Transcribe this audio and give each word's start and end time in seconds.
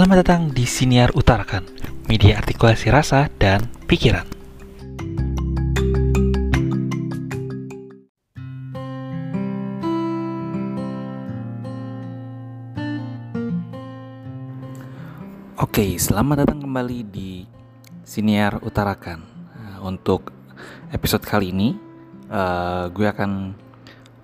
Selamat 0.00 0.24
datang 0.24 0.48
di 0.48 0.64
Siniar 0.64 1.12
Utarakan, 1.12 1.60
media 2.08 2.40
artikulasi 2.40 2.88
rasa 2.88 3.28
dan 3.36 3.68
pikiran. 3.84 4.24
Oke, 15.60 16.00
selamat 16.00 16.48
datang 16.48 16.64
kembali 16.64 16.98
di 17.12 17.44
Siniar 18.00 18.56
Utarakan. 18.64 19.20
Nah, 19.52 19.84
untuk 19.84 20.32
episode 20.96 21.28
kali 21.28 21.52
ini, 21.52 21.76
uh, 22.32 22.88
gue 22.88 23.04
akan 23.04 23.52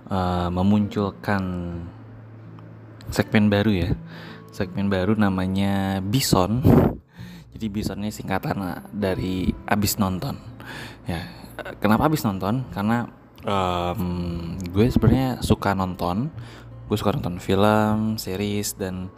uh, 0.09 0.49
memunculkan 0.49 1.45
segmen 3.13 3.45
baru 3.53 3.71
ya 3.71 3.89
segmen 4.57 4.89
baru 4.89 5.13
namanya 5.13 6.01
Bison. 6.01 6.65
Jadi 7.53 7.65
Bison 7.69 8.01
ini 8.01 8.09
singkatan 8.09 8.57
eh, 8.65 8.81
dari 8.89 9.53
abis 9.69 10.01
nonton. 10.01 10.33
Ya 11.05 11.29
kenapa 11.77 12.09
abis 12.09 12.25
nonton? 12.25 12.65
Karena 12.73 13.05
um, 13.45 14.57
gue 14.57 14.89
sebenarnya 14.89 15.45
suka 15.45 15.77
nonton. 15.77 16.33
Gue 16.89 16.97
suka 16.97 17.13
nonton 17.13 17.37
film 17.37 18.17
series 18.17 18.73
dan 18.73 19.13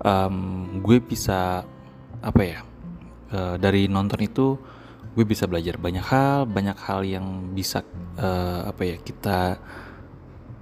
um, 0.00 0.80
gue 0.80 0.96
bisa 1.04 1.68
apa 2.24 2.42
ya 2.42 2.64
uh, 3.36 3.60
dari 3.60 3.84
nonton 3.86 4.20
itu 4.24 4.56
gue 5.12 5.24
bisa 5.26 5.46
belajar 5.50 5.78
banyak 5.78 6.02
hal 6.02 6.46
banyak 6.46 6.78
hal 6.78 7.02
yang 7.02 7.54
bisa 7.54 7.82
uh, 8.18 8.70
apa 8.70 8.82
ya 8.86 8.96
kita 9.02 9.58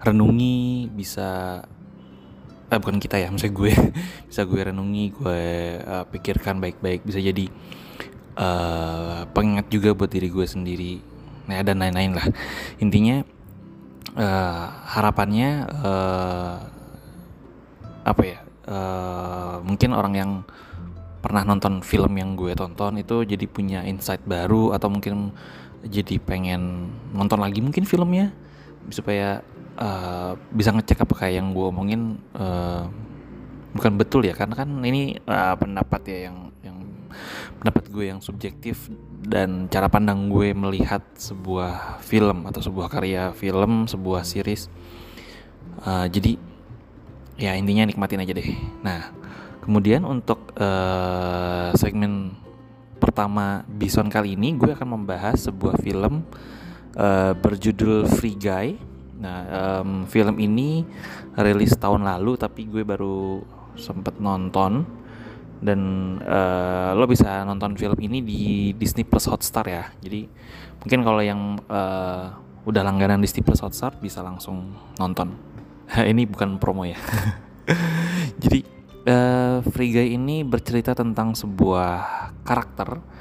renungi 0.01 0.89
bisa 0.93 1.61
eh 2.67 2.79
bukan 2.83 2.99
kita 2.99 3.17
ya 3.21 3.29
misalnya 3.31 3.55
gue. 3.55 3.73
Bisa 4.31 4.43
gue 4.43 4.61
renungi 4.61 5.05
gue 5.15 5.43
uh, 5.83 6.05
pikirkan 6.11 6.59
baik-baik. 6.59 7.07
Bisa 7.07 7.23
jadi 7.23 7.47
uh, 8.39 9.27
pengingat 9.31 9.71
juga 9.71 9.95
buat 9.95 10.11
diri 10.11 10.29
gue 10.31 10.47
sendiri. 10.47 10.93
Nah 11.47 11.63
dan 11.63 11.79
lain-lain 11.79 12.19
lah. 12.19 12.27
Intinya 12.83 13.23
uh, 14.19 14.67
harapannya 14.97 15.51
uh, 15.71 16.57
apa 18.07 18.23
ya 18.23 18.39
uh, 18.71 19.59
mungkin 19.67 19.91
orang 19.95 20.15
yang 20.15 20.31
pernah 21.27 21.43
nonton 21.43 21.83
film 21.83 22.15
yang 22.15 22.39
gue 22.39 22.55
tonton 22.55 23.03
itu 23.03 23.27
jadi 23.27 23.51
punya 23.51 23.83
insight 23.83 24.23
baru 24.23 24.71
atau 24.79 24.87
mungkin 24.87 25.35
jadi 25.83 26.23
pengen 26.23 26.87
nonton 27.11 27.43
lagi 27.43 27.59
mungkin 27.59 27.83
filmnya 27.83 28.31
supaya 28.95 29.43
uh, 29.77 30.33
bisa 30.53 30.73
ngecek 30.73 31.05
apa 31.05 31.15
kayak 31.15 31.35
yang 31.41 31.49
gue 31.53 31.67
omongin 31.69 32.03
uh, 32.37 32.89
bukan 33.77 33.93
betul 34.01 34.25
ya 34.25 34.33
karena 34.33 34.57
kan 34.57 34.69
ini 34.81 35.21
uh, 35.29 35.55
pendapat 35.57 36.01
ya 36.09 36.19
yang 36.33 36.49
yang 36.65 36.79
pendapat 37.61 37.85
gue 37.93 38.05
yang 38.09 38.21
subjektif 38.25 38.89
dan 39.25 39.69
cara 39.69 39.89
pandang 39.93 40.33
gue 40.33 40.57
melihat 40.57 41.05
sebuah 41.17 42.01
film 42.01 42.49
atau 42.49 42.61
sebuah 42.65 42.89
karya 42.89 43.33
film 43.37 43.85
sebuah 43.85 44.25
series. 44.25 44.73
Uh, 45.85 46.09
jadi 46.09 46.41
ya 47.37 47.53
intinya 47.53 47.85
nikmatin 47.85 48.25
aja 48.25 48.33
deh. 48.33 48.49
Nah 48.81 49.13
kemudian 49.61 50.09
untuk 50.09 50.57
uh, 50.57 51.75
segmen 51.77 52.33
pertama 52.97 53.63
Bison 53.69 54.09
kali 54.09 54.35
ini 54.41 54.57
gue 54.57 54.73
akan 54.73 54.97
membahas 54.97 55.37
sebuah 55.53 55.77
film 55.85 56.25
uh, 56.97 57.33
berjudul 57.37 58.09
Free 58.09 58.37
Guy 58.37 58.96
Nah, 59.17 59.39
um, 59.81 60.05
film 60.05 60.37
ini 60.37 60.85
rilis 61.41 61.73
tahun 61.77 62.05
lalu 62.05 62.37
tapi 62.37 62.69
gue 62.69 62.85
baru 62.85 63.41
sempet 63.77 64.21
nonton 64.21 64.85
dan 65.61 65.81
uh, 66.21 66.93
lo 66.93 67.09
bisa 67.09 67.41
nonton 67.49 67.77
film 67.81 67.97
ini 67.97 68.21
di 68.21 68.41
Disney 68.77 69.09
Plus 69.09 69.25
Hotstar 69.29 69.65
ya. 69.65 69.85
Jadi 70.05 70.29
mungkin 70.85 71.01
kalau 71.01 71.23
yang 71.25 71.57
uh, 71.69 72.37
udah 72.69 72.83
langganan 72.85 73.25
Disney 73.25 73.41
Plus 73.41 73.65
Hotstar 73.65 73.97
bisa 73.97 74.21
langsung 74.21 74.77
nonton. 75.01 75.33
ini 76.13 76.29
bukan 76.29 76.61
promo 76.61 76.85
ya. 76.85 76.99
Jadi 78.43 78.61
uh, 79.09 79.65
Free 79.65 79.91
Guy 79.97 80.13
ini 80.13 80.45
bercerita 80.45 80.93
tentang 80.93 81.33
sebuah 81.33 81.93
karakter 82.45 83.16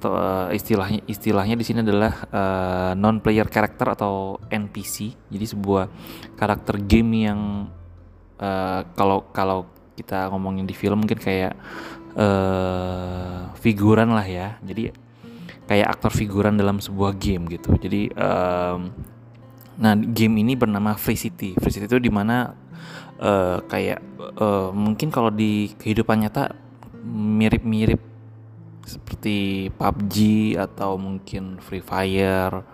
atau 0.00 0.16
uh, 0.16 0.48
istilahnya 0.48 1.04
istilahnya 1.04 1.60
di 1.60 1.64
sini 1.68 1.84
adalah 1.84 2.24
uh, 2.32 2.38
eh, 2.40 2.92
non 2.96 3.20
player 3.20 3.44
character 3.52 3.92
atau 3.92 4.40
NPC. 4.48 5.12
Jadi 5.28 5.44
sebuah 5.44 5.92
karakter 6.40 6.80
game 6.80 7.28
yang 7.28 7.68
uh, 8.40 8.80
kalau 8.96 9.28
kalau 9.36 9.68
kita 9.92 10.32
ngomongin 10.32 10.64
di 10.64 10.72
film 10.72 11.04
mungkin 11.04 11.20
kayak 11.20 11.52
uh, 12.16 13.52
figuran 13.60 14.16
lah 14.16 14.24
ya. 14.24 14.56
Jadi 14.64 14.88
kayak 15.68 16.00
aktor 16.00 16.16
figuran 16.16 16.56
dalam 16.56 16.80
sebuah 16.80 17.20
game 17.20 17.44
gitu. 17.52 17.76
Jadi 17.76 18.08
um, 18.16 18.88
nah 19.76 19.92
game 19.92 20.40
ini 20.40 20.56
bernama 20.56 20.96
Free 20.96 21.20
City. 21.20 21.52
Free 21.60 21.76
City 21.76 21.84
itu 21.84 22.00
di 22.00 22.08
mana 22.08 22.56
uh, 23.20 23.60
kayak 23.68 24.00
uh, 24.40 24.72
mungkin 24.72 25.12
kalau 25.12 25.28
di 25.28 25.76
kehidupan 25.76 26.24
nyata 26.24 26.56
mirip-mirip 27.04 28.09
seperti 28.84 29.68
PUBG 29.74 30.16
atau 30.56 30.96
mungkin 30.96 31.60
Free 31.60 31.84
Fire 31.84 32.64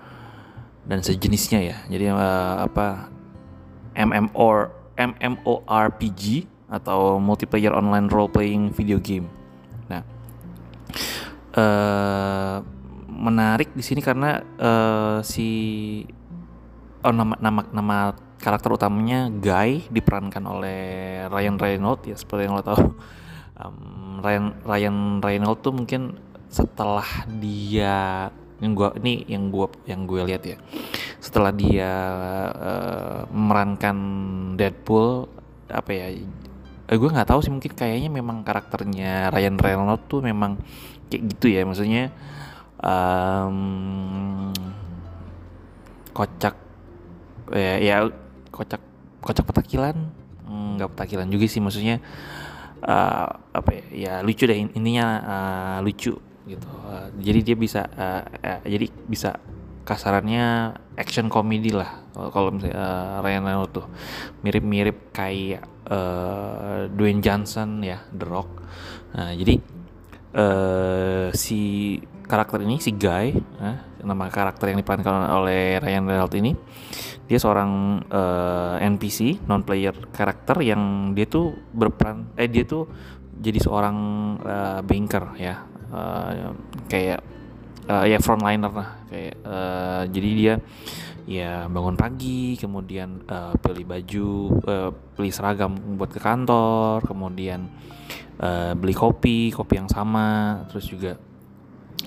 dan 0.86 0.98
sejenisnya 1.02 1.60
ya. 1.62 1.76
Jadi 1.90 2.04
uh, 2.10 2.62
apa 2.64 3.10
MMO 3.96 4.70
MMORPG 4.96 6.48
atau 6.66 7.20
multiplayer 7.20 7.70
online 7.70 8.08
role 8.08 8.32
playing 8.32 8.72
video 8.72 8.98
game. 8.98 9.28
Nah, 9.86 10.02
uh, 11.54 12.56
menarik 13.06 13.72
di 13.76 13.84
sini 13.84 14.00
karena 14.00 14.40
uh, 14.58 15.18
si 15.20 15.48
oh, 17.04 17.12
nama 17.12 17.36
nama 17.38 17.60
nama 17.70 17.96
karakter 18.40 18.72
utamanya 18.72 19.32
Guy 19.32 19.88
diperankan 19.88 20.44
oleh 20.44 20.80
Ryan 21.28 21.56
Reynolds 21.56 22.04
ya 22.04 22.16
seperti 22.16 22.48
yang 22.48 22.56
lo 22.58 22.64
tahu 22.64 22.84
um, 23.60 24.20
Ryan 24.20 24.46
Ryan 24.64 24.96
Reynolds 25.24 25.62
tuh 25.64 25.72
mungkin 25.72 26.16
setelah 26.52 27.06
dia 27.40 28.28
yang 28.60 28.72
gua 28.72 28.96
ini 28.96 29.24
yang 29.28 29.52
gua 29.52 29.68
yang 29.84 30.08
gue 30.08 30.20
lihat 30.24 30.42
ya. 30.44 30.56
Setelah 31.20 31.52
dia 31.52 31.92
uh, 32.54 33.20
memerankan 33.32 33.96
Deadpool 34.56 35.28
apa 35.66 35.90
ya 35.90 36.06
eh, 36.86 36.94
gue 36.94 37.10
nggak 37.10 37.26
tahu 37.26 37.42
sih 37.42 37.50
mungkin 37.50 37.74
kayaknya 37.74 38.06
memang 38.06 38.46
karakternya 38.46 39.34
Ryan 39.34 39.58
Reynolds 39.58 40.06
tuh 40.06 40.22
memang 40.22 40.56
kayak 41.10 41.22
gitu 41.36 41.46
ya. 41.50 41.66
Maksudnya 41.66 42.14
um, 42.80 44.54
kocak 46.14 46.54
ya, 47.52 47.74
ya 47.82 47.96
kocak 48.54 48.80
kocak 49.20 49.44
petakilan. 49.44 49.96
Nggak 50.46 50.94
petakilan 50.94 51.26
juga 51.26 51.46
sih 51.50 51.58
maksudnya 51.58 51.98
uh, 52.84 53.28
apa 53.54 53.70
ya, 53.72 53.84
ya 53.92 54.12
lucu 54.20 54.44
deh 54.44 54.58
intinya 54.58 55.06
uh, 55.22 55.78
lucu 55.80 56.16
gitu. 56.46 56.68
Uh, 56.84 57.08
jadi 57.18 57.40
dia 57.42 57.56
bisa 57.56 57.86
uh, 57.86 58.22
uh, 58.22 58.60
jadi 58.66 58.86
bisa 59.08 59.30
kasarannya 59.86 60.74
action 60.98 61.30
komedi 61.30 61.70
lah 61.70 62.02
kalau 62.34 62.50
misalnya 62.50 62.74
uh, 62.74 63.22
Ryan 63.22 63.42
Reynolds 63.46 63.72
tuh. 63.72 63.86
Mirip-mirip 64.42 65.14
kayak 65.14 65.62
uh, 65.86 66.90
Dwayne 66.90 67.22
Johnson 67.22 67.86
ya 67.86 68.02
The 68.10 68.26
Rock. 68.26 68.50
Nah 69.14 69.30
jadi 69.32 69.54
uh, 70.34 71.28
si 71.30 71.96
karakter 72.26 72.66
ini 72.66 72.82
si 72.82 72.90
Guy 72.90 73.38
uh, 73.62 73.78
nama 74.02 74.26
karakter 74.26 74.74
yang 74.74 74.82
diperankan 74.82 75.30
oleh 75.30 75.78
Ryan 75.78 76.04
Reynolds 76.10 76.34
ini 76.34 76.52
dia 77.26 77.38
seorang 77.42 78.02
uh, 78.06 78.78
eh, 78.78 78.86
NPC 78.86 79.46
non 79.50 79.66
player 79.66 79.94
karakter 80.14 80.62
yang 80.62 81.10
dia 81.10 81.26
tuh 81.26 81.58
berperan 81.74 82.30
eh 82.38 82.46
dia 82.46 82.62
tuh 82.62 82.86
jadi 83.36 83.58
seorang 83.60 83.96
uh, 84.40 84.80
banker 84.80 85.36
ya. 85.36 85.54
Uh, 85.86 86.54
kayak 86.88 87.20
uh, 87.90 88.06
ya 88.06 88.18
frontliner 88.22 88.72
lah. 88.72 88.88
Kayak 89.10 89.34
uh, 89.44 90.02
jadi 90.08 90.30
dia 90.32 90.54
ya 91.26 91.66
bangun 91.66 91.98
pagi 91.98 92.54
kemudian 92.54 93.26
uh, 93.26 93.58
pilih 93.58 93.82
baju 93.82 94.30
uh, 94.62 94.90
pilih 95.18 95.32
seragam 95.34 95.74
buat 95.98 96.14
ke 96.14 96.22
kantor 96.22 97.02
kemudian 97.02 97.66
uh, 98.38 98.78
beli 98.78 98.94
kopi 98.94 99.50
kopi 99.50 99.74
yang 99.74 99.90
sama 99.90 100.62
terus 100.70 100.86
juga 100.86 101.18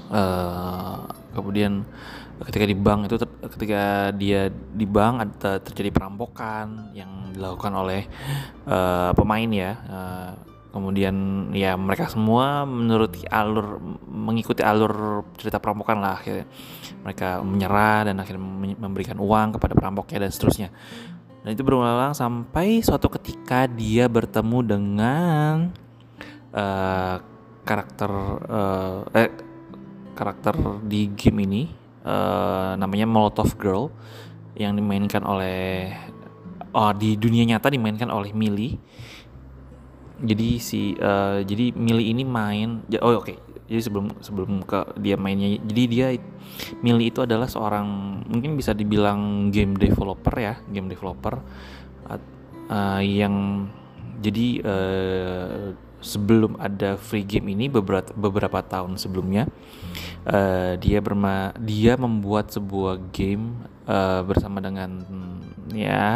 uh, 0.07 1.04
kemudian 1.36 1.83
ketika 2.48 2.63
di 2.63 2.80
bank 2.80 3.12
itu 3.12 3.19
ketika 3.39 4.12
dia 4.15 4.51
di 4.51 4.83
bank 4.83 5.15
ada 5.24 5.63
terjadi 5.63 5.95
perampokan 5.95 6.91
yang 6.91 7.31
dilakukan 7.31 7.71
oleh 7.71 8.03
uh, 8.68 9.15
pemain 9.15 9.47
ya 9.47 9.71
uh, 9.88 10.31
kemudian 10.69 11.50
ya 11.56 11.74
mereka 11.74 12.06
semua 12.12 12.62
menurut 12.68 13.18
alur 13.33 13.81
mengikuti 14.06 14.62
alur 14.62 15.25
cerita 15.33 15.57
perampokan 15.57 15.97
lah 15.97 16.21
akhirnya 16.21 16.45
mereka 17.01 17.41
menyerah 17.41 18.12
dan 18.12 18.15
akhirnya 18.21 18.44
memberikan 18.77 19.18
uang 19.18 19.57
kepada 19.57 19.74
perampoknya 19.74 20.27
dan 20.27 20.31
seterusnya. 20.31 20.69
Dan 21.42 21.56
itu 21.56 21.63
berulang 21.63 22.13
sampai 22.13 22.83
suatu 22.83 23.07
ketika 23.07 23.65
dia 23.65 24.06
bertemu 24.12 24.59
dengan 24.62 25.71
uh, 26.53 27.15
karakter 27.63 28.12
uh, 28.45 29.01
eh 29.15 29.31
karakter 30.13 30.83
di 30.83 31.07
game 31.15 31.47
ini 31.47 31.63
uh, 32.09 32.73
namanya 32.73 33.06
Molotov 33.06 33.53
Girl 33.61 33.94
yang 34.57 34.73
dimainkan 34.73 35.21
oleh 35.21 35.94
oh, 36.73 36.91
di 36.97 37.15
dunia 37.15 37.45
nyata 37.45 37.69
dimainkan 37.69 38.09
oleh 38.09 38.33
Millie. 38.33 38.81
Jadi 40.19 40.59
si 40.59 40.97
uh, 41.00 41.39
jadi 41.45 41.71
Millie 41.77 42.11
ini 42.11 42.25
main 42.25 42.81
oh 43.00 43.21
oke. 43.21 43.25
Okay. 43.29 43.38
Jadi 43.69 43.85
sebelum 43.85 44.06
sebelum 44.17 44.65
ke 44.65 44.97
dia 44.97 45.13
mainnya 45.13 45.61
jadi 45.61 45.83
dia 45.85 46.07
Millie 46.81 47.13
itu 47.13 47.21
adalah 47.21 47.45
seorang 47.45 48.19
mungkin 48.25 48.57
bisa 48.57 48.73
dibilang 48.73 49.53
game 49.53 49.77
developer 49.77 50.33
ya, 50.33 50.57
game 50.73 50.89
developer 50.89 51.38
uh, 52.69 53.01
yang 53.01 53.65
jadi 54.19 54.47
uh, 54.63 55.65
sebelum 56.00 56.56
ada 56.60 56.96
free 56.96 57.28
game 57.28 57.51
ini 57.51 57.68
beberapa 57.68 58.12
beberapa 58.16 58.63
tahun 58.63 58.96
sebelumnya 58.96 59.51
uh, 60.28 60.80
dia 60.80 61.00
berma 61.04 61.51
dia 61.60 62.00
membuat 62.00 62.51
sebuah 62.56 63.12
game 63.12 63.56
uh, 63.88 64.24
bersama 64.24 64.63
dengan 64.63 65.04
ya 65.75 66.07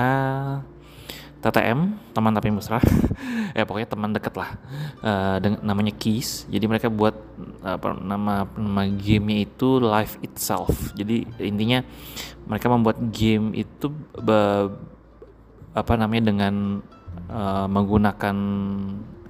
TTM 1.44 1.80
teman 2.16 2.32
tapi 2.32 2.50
mesra. 2.50 2.80
Ya 3.54 3.70
pokoknya 3.70 3.86
teman 3.86 4.10
deket 4.10 4.34
lah. 4.34 4.58
Uh, 5.06 5.38
dengan 5.38 5.62
namanya 5.62 5.94
Keys. 5.94 6.50
Jadi 6.50 6.66
mereka 6.66 6.90
buat 6.90 7.14
apa 7.62 7.94
nama 7.94 8.50
nama 8.58 8.82
gamenya 8.90 9.46
itu 9.46 9.78
Life 9.78 10.18
Itself. 10.26 10.74
Jadi 10.98 11.22
intinya 11.38 11.86
mereka 12.50 12.66
membuat 12.74 12.98
game 13.14 13.54
itu 13.54 13.94
apa 15.78 15.94
namanya 15.94 16.34
dengan 16.34 16.82
uh, 17.30 17.70
menggunakan 17.70 18.36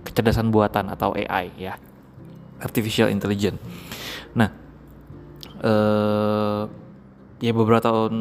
kecerdasan 0.03 0.51
buatan 0.51 0.91
atau 0.91 1.15
AI 1.15 1.51
ya. 1.57 1.79
Artificial 2.59 3.11
intelligence. 3.11 3.59
Nah 4.35 4.49
uh, 5.63 6.69
ya 7.43 7.51
beberapa 7.51 7.83
tahun 7.83 8.15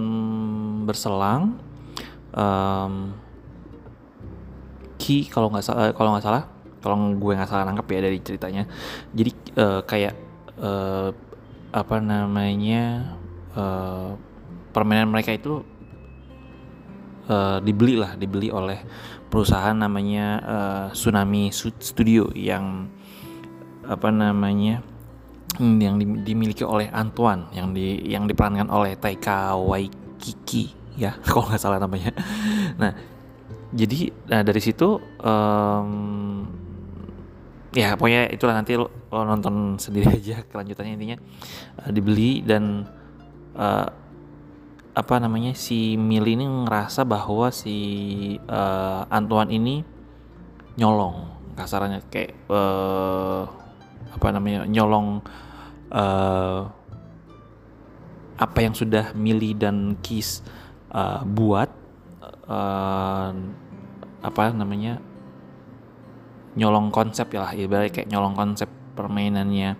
berselang 0.87 1.59
um, 2.35 2.95
Ki 4.99 5.27
kalau 5.27 5.51
nggak 5.51 5.67
salah 5.67 5.91
kalau 5.95 6.15
nggak 6.15 6.25
salah 6.27 6.43
kalau 6.83 7.15
gue 7.15 7.33
nggak 7.39 7.51
salah 7.51 7.67
nangkep 7.67 7.87
ya 7.95 8.01
dari 8.03 8.19
ceritanya. 8.23 8.63
Jadi 9.15 9.31
uh, 9.59 9.81
kayak 9.87 10.15
uh, 10.59 11.11
apa 11.73 11.97
namanya 12.03 13.15
uh, 13.55 14.19
permainan 14.75 15.09
mereka 15.09 15.31
itu 15.33 15.63
uh, 17.31 17.59
dibeli 17.63 17.95
lah 17.97 18.19
dibeli 18.19 18.51
oleh 18.51 18.83
perusahaan 19.33 19.73
namanya 19.73 20.27
uh, 20.45 20.87
Tsunami 20.93 21.49
Studio 21.57 22.29
yang 22.37 22.93
apa 23.89 24.13
namanya 24.13 24.85
yang 25.57 25.97
dimiliki 26.21 26.65
oleh 26.69 26.93
Antoine 26.93 27.49
yang 27.57 27.73
di 27.73 27.97
yang 28.13 28.29
diperankan 28.29 28.69
oleh 28.69 29.01
Taika 29.01 29.57
Waikiki 29.57 30.77
ya 31.01 31.17
kalau 31.25 31.49
nggak 31.49 31.61
salah 31.61 31.81
namanya. 31.81 32.13
Nah 32.77 32.93
jadi 33.73 34.13
nah 34.29 34.45
dari 34.45 34.61
situ 34.61 35.01
um, 35.01 36.45
ya 37.73 37.97
pokoknya 37.97 38.29
itulah 38.37 38.53
nanti 38.53 38.77
lo, 38.77 39.09
lo 39.09 39.25
nonton 39.25 39.81
sendiri 39.81 40.13
aja 40.21 40.45
kelanjutannya 40.45 40.93
intinya. 41.01 41.17
Uh, 41.81 41.89
dibeli 41.89 42.45
dan 42.45 42.85
uh, 43.57 43.89
apa 44.93 45.17
namanya 45.17 45.57
si 45.57 45.97
Mili 45.97 46.37
ini 46.37 46.45
ngerasa 46.45 47.09
bahwa 47.09 47.49
si 47.49 47.77
uh, 48.45 49.09
Antoine 49.09 49.51
ini 49.57 49.75
nyolong 50.77 51.33
kasarannya 51.57 52.05
kayak 52.13 52.37
uh, 52.53 53.49
apa 54.13 54.29
namanya 54.29 54.69
nyolong 54.69 55.25
uh, 55.93 56.69
apa 58.37 58.59
yang 58.61 58.77
sudah 58.77 59.17
Mili 59.17 59.57
dan 59.57 59.97
Kiss 60.05 60.45
uh, 60.93 61.25
buat 61.25 61.73
uh, 62.49 63.33
apa 64.23 64.45
namanya 64.53 65.01
nyolong 66.53 66.93
konsep 66.93 67.33
ya 67.33 67.49
lah 67.49 67.53
ibarat 67.57 67.89
kayak 67.89 68.13
nyolong 68.13 68.37
konsep 68.37 68.69
permainannya 68.93 69.73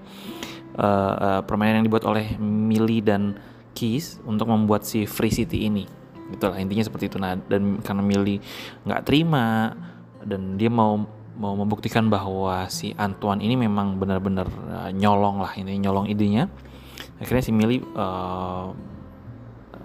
uh, 0.81 1.13
uh, 1.13 1.41
permainan 1.45 1.85
yang 1.85 1.87
dibuat 1.93 2.09
oleh 2.09 2.37
Millie 2.41 3.05
dan 3.05 3.37
Keys 3.73 4.21
untuk 4.29 4.49
membuat 4.49 4.87
si 4.87 5.05
Free 5.09 5.33
City 5.33 5.67
ini 5.67 5.85
itulah 6.33 6.57
intinya 6.57 6.81
seperti 6.81 7.13
itu 7.13 7.21
nah 7.21 7.37
dan 7.37 7.85
karena 7.85 8.01
Millie 8.01 8.41
nggak 8.89 9.05
terima 9.05 9.77
dan 10.25 10.57
dia 10.57 10.73
mau 10.73 10.97
mau 11.33 11.57
membuktikan 11.57 12.09
bahwa 12.09 12.69
si 12.73 12.93
Antoine 12.97 13.45
ini 13.45 13.57
memang 13.57 14.01
benar-benar 14.01 14.49
uh, 14.49 14.91
nyolong 14.93 15.41
lah 15.41 15.53
ini 15.57 15.77
nyolong 15.81 16.09
idenya 16.09 16.49
akhirnya 17.21 17.45
si 17.45 17.53
Millie 17.53 17.85
uh, 17.97 18.73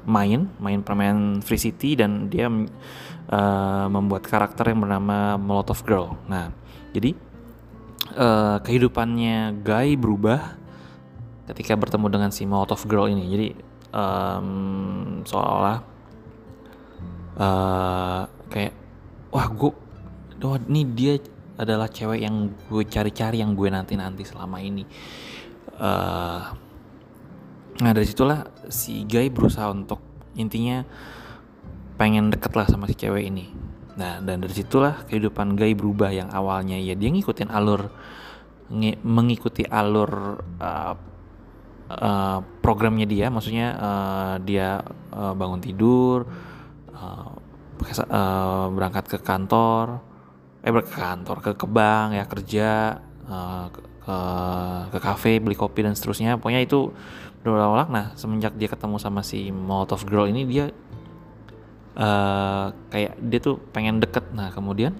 main 0.07 0.47
main 0.63 0.79
permainan 0.79 1.43
Free 1.43 1.59
City 1.59 1.99
dan 1.99 2.31
dia 2.31 2.47
uh, 2.47 3.85
membuat 3.91 4.23
karakter 4.23 4.71
yang 4.71 4.79
bernama 4.87 5.35
Molotov 5.35 5.83
Girl. 5.83 6.15
Nah, 6.31 6.55
jadi 6.95 7.11
uh, 8.15 8.57
kehidupannya 8.63 9.59
Guy 9.61 9.99
berubah 9.99 10.55
ketika 11.51 11.75
bertemu 11.75 12.07
dengan 12.07 12.29
si 12.31 12.47
Molotov 12.47 12.87
Girl 12.87 13.11
ini. 13.11 13.27
Jadi 13.27 13.47
um, 13.93 15.21
seolah-olah 15.23 15.79
uh, 17.37 18.21
kayak 18.49 18.73
wah 19.31 19.47
gue, 19.51 19.73
oh 20.43 20.57
ini 20.67 20.81
dia 20.95 21.13
adalah 21.57 21.89
cewek 21.89 22.21
yang 22.21 22.53
gue 22.69 22.83
cari-cari 22.85 23.41
yang 23.41 23.57
gue 23.57 23.69
nanti-nanti 23.69 24.23
selama 24.23 24.61
ini. 24.61 24.85
Uh, 25.77 26.67
Nah 27.77 27.93
dari 27.93 28.09
situlah 28.09 28.41
si 28.73 29.05
Guy 29.05 29.29
berusaha 29.29 29.69
untuk 29.69 30.01
intinya 30.33 30.81
pengen 31.97 32.33
deket 32.33 32.57
lah 32.57 32.65
sama 32.65 32.89
si 32.89 32.97
cewek 32.97 33.29
ini. 33.29 33.53
Nah 33.97 34.17
dan 34.21 34.41
dari 34.41 34.53
situlah 34.53 35.05
kehidupan 35.05 35.53
Guy 35.53 35.77
berubah 35.77 36.09
yang 36.09 36.33
awalnya 36.33 36.77
ya 36.77 36.97
dia 36.97 37.09
ngikutin 37.13 37.53
alur 37.53 37.93
mengikuti 39.05 39.63
alur 39.63 40.41
uh, 40.57 40.93
uh, 41.91 42.39
programnya 42.59 43.07
dia, 43.07 43.31
maksudnya 43.31 43.67
uh, 43.79 44.35
dia 44.43 44.83
uh, 45.11 45.33
bangun 45.33 45.63
tidur, 45.63 46.27
uh, 46.93 47.31
berangkat 48.73 49.05
ke 49.05 49.17
kantor, 49.21 50.01
eh 50.65 50.73
ke 50.73 50.97
kantor 50.97 51.37
ke 51.39 51.51
kebang 51.55 52.17
ya 52.17 52.25
kerja, 52.25 52.99
uh, 53.29 53.65
ke, 53.69 53.79
ke 54.91 54.99
kafe 55.03 55.37
beli 55.43 55.55
kopi 55.55 55.85
dan 55.85 55.93
seterusnya. 55.93 56.41
Pokoknya 56.41 56.63
itu 56.63 56.91
berulang-ulang 57.43 57.89
nah 57.93 58.05
semenjak 58.17 58.57
dia 58.57 58.67
ketemu 58.67 58.97
sama 58.99 59.21
si 59.23 59.53
Molotov 59.53 60.03
Girl 60.03 60.27
ini 60.27 60.43
dia 60.43 60.73
uh, 61.95 62.73
kayak 62.91 63.15
dia 63.21 63.39
tuh 63.39 63.61
pengen 63.71 64.01
deket. 64.01 64.25
Nah 64.33 64.51
kemudian 64.51 64.97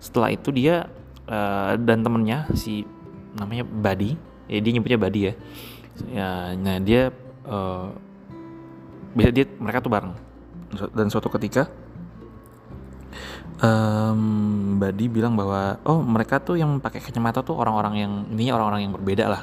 setelah 0.00 0.32
itu 0.32 0.50
dia 0.50 0.88
uh, 1.28 1.76
dan 1.76 2.00
temennya 2.00 2.48
si 2.56 2.88
namanya 3.36 3.62
Buddy. 3.68 4.16
Ya 4.50 4.58
dia 4.58 4.72
nyebutnya 4.74 4.98
Buddy 4.98 5.20
ya 5.30 5.34
ya 6.08 6.54
nah 6.56 6.76
dia 6.80 7.12
uh, 7.44 7.92
bisa 9.12 9.30
dia 9.34 9.44
mereka 9.58 9.82
tuh 9.82 9.92
bareng 9.92 10.14
dan 10.94 11.06
suatu 11.10 11.26
ketika 11.34 11.66
um, 13.58 14.78
Buddy 14.78 15.10
bilang 15.10 15.34
bahwa 15.34 15.82
oh 15.82 16.00
mereka 16.00 16.38
tuh 16.38 16.56
yang 16.56 16.78
pakai 16.78 17.02
kacamata 17.02 17.42
tuh 17.42 17.58
orang-orang 17.58 17.94
yang 17.98 18.12
ini 18.30 18.54
orang-orang 18.54 18.86
yang 18.86 18.94
berbeda 18.94 19.26
lah 19.26 19.42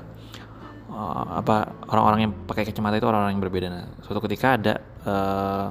uh, 0.97 1.39
apa 1.39 1.77
orang-orang 1.93 2.19
yang 2.29 2.33
pakai 2.49 2.65
kacamata 2.65 2.97
itu 2.97 3.07
orang-orang 3.07 3.37
yang 3.37 3.43
berbeda. 3.43 3.67
Nah, 3.69 3.85
suatu 4.01 4.19
ketika 4.25 4.57
ada 4.57 4.73
uh, 5.05 5.67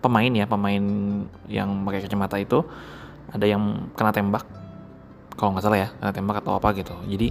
pemain 0.00 0.32
ya, 0.32 0.48
pemain 0.48 0.84
yang 1.48 1.68
pakai 1.84 2.00
kacamata 2.08 2.36
itu 2.40 2.64
ada 3.28 3.44
yang 3.44 3.92
kena 3.92 4.12
tembak. 4.14 4.44
Kalau 5.34 5.50
nggak 5.52 5.64
salah 5.64 5.78
ya, 5.84 5.88
kena 6.00 6.12
tembak 6.14 6.36
atau 6.40 6.56
apa 6.56 6.68
gitu. 6.78 6.94
Jadi 7.04 7.28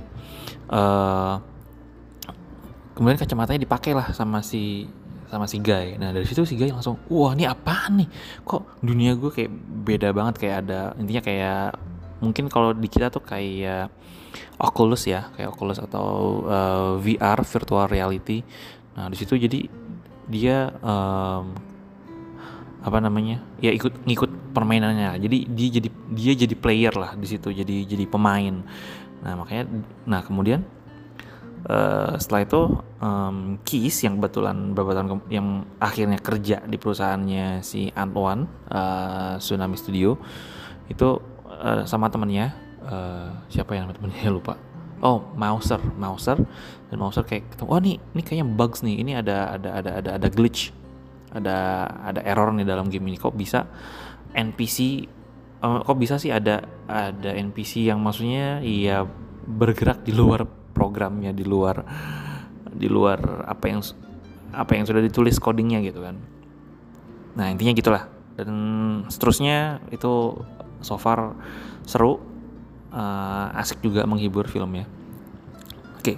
uh, 0.69 1.41
kemudian 2.93 3.17
kacamatanya 3.17 3.61
dipakai 3.65 3.91
lah 3.97 4.13
sama 4.13 4.41
si 4.45 4.89
sama 5.29 5.49
si 5.49 5.57
guy. 5.57 5.97
Nah 5.97 6.13
dari 6.13 6.29
situ 6.29 6.45
si 6.45 6.53
guy 6.53 6.69
langsung, 6.69 7.01
wah 7.09 7.33
ini 7.33 7.49
apa 7.49 7.89
nih? 7.89 8.05
Kok 8.45 8.85
dunia 8.85 9.17
gue 9.17 9.33
kayak 9.33 9.51
beda 9.85 10.13
banget 10.13 10.35
kayak 10.37 10.55
ada 10.65 10.93
intinya 11.01 11.21
kayak 11.25 11.73
mungkin 12.23 12.47
kalau 12.47 12.71
di 12.71 12.87
kita 12.87 13.11
tuh 13.11 13.19
kayak 13.19 13.91
Oculus 14.57 15.03
ya 15.05 15.27
kayak 15.35 15.51
Oculus 15.51 15.83
atau 15.83 16.41
uh, 16.47 16.53
eh, 16.55 16.91
VR 17.03 17.43
virtual 17.43 17.85
reality 17.91 18.39
nah 18.93 19.11
di 19.11 19.17
situ 19.19 19.35
jadi 19.35 19.67
dia 20.29 20.71
um, 20.79 21.51
apa 22.83 22.97
namanya 22.99 23.43
ya 23.59 23.73
ikut 23.75 24.07
ngikut 24.07 24.55
permainannya 24.55 25.19
jadi 25.19 25.37
dia 25.49 25.69
jadi 25.81 25.89
dia 26.13 26.33
jadi 26.35 26.55
player 26.55 26.93
lah 26.95 27.11
di 27.17 27.27
situ 27.27 27.49
jadi 27.51 27.83
jadi 27.83 28.05
pemain 28.07 28.63
nah 29.23 29.39
makanya 29.39 29.63
nah 30.05 30.21
kemudian 30.21 30.61
uh, 31.67 32.15
setelah 32.19 32.41
itu 32.43 32.61
um, 32.99 33.37
Keys 33.63 34.03
yang 34.03 34.19
kebetulan 34.19 34.75
beberapa 34.75 34.99
tahun 34.99 35.23
yang 35.31 35.67
akhirnya 35.79 36.19
kerja 36.19 36.63
di 36.63 36.77
perusahaannya 36.79 37.63
si 37.63 37.91
Antoine 37.95 38.47
uh, 38.71 39.35
Tsunami 39.39 39.77
Studio 39.79 40.19
itu 40.91 41.19
uh, 41.47 41.83
sama 41.87 42.11
temennya 42.11 42.55
uh, 42.83 43.31
siapa 43.47 43.75
yang 43.75 43.91
temennya? 43.91 44.31
Lupa. 44.35 44.59
Oh 45.03 45.23
Mauser 45.35 45.79
Mauser. 45.99 46.39
Dan 46.87 46.97
Mauser 46.99 47.23
kayak 47.27 47.55
ketemu 47.55 47.69
oh 47.71 47.79
nih 47.79 47.95
ini 47.99 48.21
kayaknya 48.23 48.47
bugs 48.47 48.79
nih 48.83 48.95
ini 48.99 49.11
ada 49.17 49.57
ada 49.57 49.69
ada 49.79 49.91
ada 49.99 50.09
ada 50.21 50.27
glitch 50.29 50.71
ada 51.33 51.89
ada 52.05 52.21
error 52.23 52.53
nih 52.55 52.67
dalam 52.67 52.87
game 52.87 53.11
ini. 53.11 53.17
Kok 53.19 53.35
bisa 53.35 53.67
NPC 54.31 55.07
uh, 55.63 55.81
kok 55.83 55.97
bisa 55.99 56.19
sih 56.19 56.31
ada 56.31 56.63
ada 56.87 57.31
NPC 57.35 57.87
yang 57.87 57.99
maksudnya 58.03 58.59
ya 58.63 59.07
bergerak 59.43 60.07
di 60.07 60.15
luar 60.15 60.62
programnya 60.73 61.31
di 61.31 61.45
luar 61.45 61.85
di 62.73 62.89
luar 62.89 63.45
apa 63.45 63.65
yang 63.69 63.81
apa 64.53 64.71
yang 64.77 64.85
sudah 64.85 65.01
ditulis 65.01 65.37
codingnya 65.37 65.81
gitu 65.85 66.01
kan. 66.01 66.17
Nah 67.37 67.49
intinya 67.49 67.73
gitulah. 67.73 68.09
Dan 68.33 68.49
seterusnya 69.13 69.77
itu 69.93 70.33
so 70.81 70.97
far 70.97 71.37
seru 71.85 72.17
uh, 72.93 73.59
asik 73.61 73.81
juga 73.85 74.05
menghibur 74.09 74.49
filmnya. 74.49 74.89
Oke. 76.01 76.17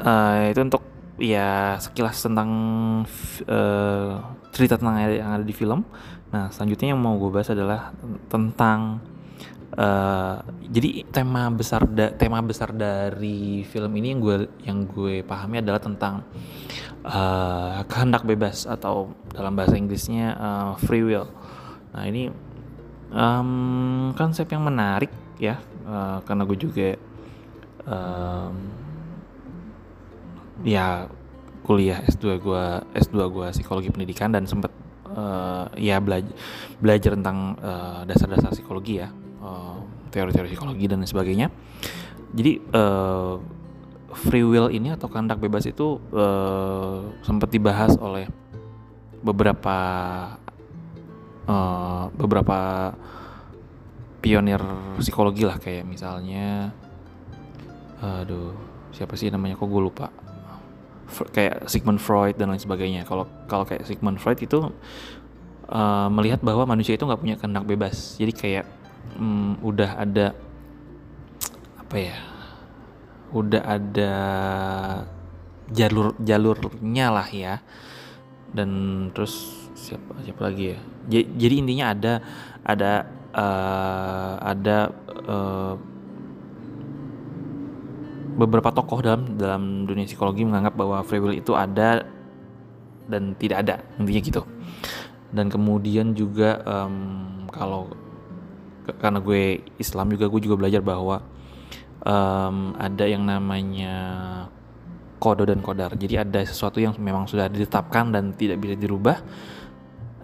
uh, 0.00 0.48
itu 0.50 0.60
untuk 0.64 0.82
ya 1.18 1.76
sekilas 1.76 2.18
tentang 2.24 2.50
uh, 3.46 4.12
cerita 4.52 4.80
tentang 4.80 4.96
yang 5.12 5.30
ada 5.38 5.44
di 5.44 5.52
film. 5.52 5.84
Nah 6.32 6.52
selanjutnya 6.52 6.92
yang 6.96 7.00
mau 7.00 7.16
gue 7.16 7.30
bahas 7.32 7.52
adalah 7.52 7.92
tentang 8.28 9.00
Uh, 9.78 10.42
jadi 10.74 11.06
tema 11.06 11.46
besar 11.54 11.86
da 11.86 12.10
tema 12.10 12.42
besar 12.42 12.74
dari 12.74 13.62
film 13.62 13.94
ini 13.94 14.10
yang 14.10 14.18
gue 14.18 14.36
yang 14.66 14.78
gue 14.90 15.22
pahami 15.22 15.62
adalah 15.62 15.78
tentang 15.78 16.26
uh, 17.06 17.86
kehendak 17.86 18.26
bebas 18.26 18.66
atau 18.66 19.14
dalam 19.30 19.54
bahasa 19.54 19.78
Inggrisnya 19.78 20.34
uh, 20.34 20.72
free 20.82 21.06
will. 21.06 21.30
Nah 21.94 22.10
ini 22.10 22.26
um, 23.14 24.10
konsep 24.18 24.50
yang 24.50 24.66
menarik 24.66 25.14
ya 25.38 25.62
uh, 25.86 26.26
karena 26.26 26.42
gue 26.42 26.58
juga 26.58 26.90
um, 27.86 28.54
ya 30.66 31.06
kuliah 31.62 32.02
S2 32.02 32.24
gue 32.42 32.64
S2 32.98 33.14
gue 33.30 33.46
psikologi 33.54 33.94
pendidikan 33.94 34.34
dan 34.34 34.42
sempat 34.42 34.74
uh, 35.06 35.70
ya 35.78 36.02
belajar 36.02 36.34
belajar 36.82 37.14
tentang 37.14 37.54
dasar-dasar 38.10 38.50
uh, 38.50 38.56
psikologi 38.58 39.06
ya 39.06 39.27
teori-teori 40.10 40.48
psikologi 40.50 40.86
dan 40.88 41.04
sebagainya. 41.04 41.48
Jadi 42.34 42.60
uh, 42.74 43.40
free 44.12 44.44
will 44.44 44.68
ini 44.68 44.92
atau 44.92 45.08
kehendak 45.08 45.40
bebas 45.40 45.64
itu 45.68 46.00
uh, 46.12 47.08
sempat 47.24 47.48
dibahas 47.52 47.96
oleh 48.00 48.28
beberapa 49.20 49.78
uh, 51.48 52.04
beberapa 52.16 52.92
pionir 54.20 54.60
psikologi 55.00 55.44
lah. 55.46 55.56
Kayak 55.60 55.88
misalnya 55.88 56.72
aduh 57.98 58.54
siapa 58.94 59.18
sih 59.18 59.32
namanya? 59.32 59.58
Kok 59.58 59.68
gue 59.68 59.82
lupa. 59.82 60.08
Kayak 61.32 61.72
Sigmund 61.72 62.04
Freud 62.04 62.36
dan 62.36 62.52
lain 62.52 62.60
sebagainya. 62.60 63.08
Kalau 63.08 63.24
kalau 63.48 63.64
kayak 63.64 63.88
Sigmund 63.88 64.20
Freud 64.20 64.36
itu 64.44 64.68
uh, 65.72 66.08
melihat 66.12 66.44
bahwa 66.44 66.68
manusia 66.68 66.92
itu 66.92 67.08
nggak 67.08 67.20
punya 67.20 67.36
kehendak 67.40 67.64
bebas. 67.64 68.20
Jadi 68.20 68.32
kayak 68.36 68.64
hmm, 69.16 69.64
udah 69.64 69.90
ada 69.96 70.26
apa 71.78 71.96
ya 71.96 72.18
udah 73.32 73.62
ada 73.64 74.12
jalur 75.72 76.16
jalurnya 76.20 77.06
lah 77.12 77.28
ya. 77.28 77.60
Dan 78.48 78.70
terus 79.12 79.68
siapa 79.76 80.16
siapa 80.24 80.48
lagi 80.48 80.72
ya? 80.72 80.78
Jadi 81.12 81.54
intinya 81.60 81.92
ada 81.92 82.12
ada 82.64 82.92
uh, 83.36 84.34
ada 84.40 84.76
uh, 85.28 85.74
beberapa 88.38 88.72
tokoh 88.72 89.04
dalam 89.04 89.36
dalam 89.36 89.84
dunia 89.84 90.08
psikologi 90.08 90.46
menganggap 90.46 90.78
bahwa 90.78 91.04
free 91.04 91.20
will 91.20 91.36
itu 91.36 91.52
ada 91.52 92.08
dan 93.08 93.36
tidak 93.36 93.68
ada 93.68 93.84
intinya 94.00 94.20
gitu. 94.24 94.42
Dan 95.28 95.52
kemudian 95.52 96.16
juga 96.16 96.64
um, 96.64 97.44
kalau 97.52 97.92
karena 98.96 99.20
gue 99.20 99.60
Islam 99.76 100.08
juga 100.16 100.26
gue 100.32 100.40
juga 100.40 100.56
belajar 100.56 100.80
bahwa 100.80 101.20
um, 102.04 102.72
ada 102.80 103.04
yang 103.04 103.28
namanya 103.28 103.96
kodo 105.18 105.44
dan 105.44 105.60
kodar. 105.60 105.92
Jadi 105.98 106.14
ada 106.16 106.40
sesuatu 106.46 106.78
yang 106.78 106.94
memang 106.96 107.26
sudah 107.26 107.50
ditetapkan 107.50 108.14
dan 108.14 108.32
tidak 108.38 108.62
bisa 108.62 108.74
dirubah 108.78 109.18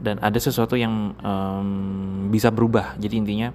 dan 0.01 0.19
ada 0.23 0.39
sesuatu 0.39 0.79
yang 0.79 1.13
um, 1.21 2.29
bisa 2.31 2.49
berubah. 2.49 2.95
Jadi 2.97 3.15
intinya 3.21 3.49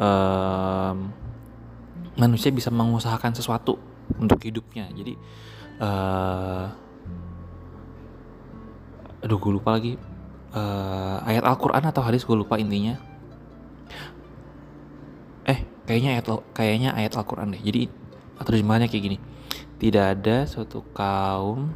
um, 0.00 1.12
manusia 2.16 2.50
bisa 2.50 2.72
mengusahakan 2.72 3.36
sesuatu 3.36 3.76
untuk 4.16 4.40
hidupnya. 4.42 4.88
Jadi 4.90 5.14
uh, 5.80 6.66
aduh 9.26 9.38
gue 9.42 9.52
lupa 9.58 9.74
lagi 9.74 9.98
uh, 10.54 11.18
ayat 11.26 11.42
Al-Quran 11.42 11.84
atau 11.84 12.02
hadis 12.04 12.22
gue 12.22 12.36
lupa 12.36 12.56
intinya 12.56 13.00
kayaknya 15.86 16.18
ayat 16.18 16.26
kayaknya 16.52 16.90
ayat 16.92 17.14
Al-Qur'an 17.14 17.54
deh. 17.54 17.62
Jadi 17.62 17.88
terjemahannya 18.42 18.90
kayak 18.90 19.04
gini. 19.06 19.18
Tidak 19.76 20.04
ada 20.04 20.44
suatu 20.44 20.84
kaum 20.92 21.72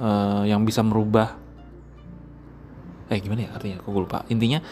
uh, 0.00 0.44
yang 0.48 0.64
bisa 0.64 0.80
merubah. 0.80 1.36
Eh 3.12 3.20
gimana 3.20 3.48
ya 3.48 3.50
artinya? 3.52 3.76
Aku 3.84 3.92
lupa. 3.92 4.24
Intinya 4.32 4.64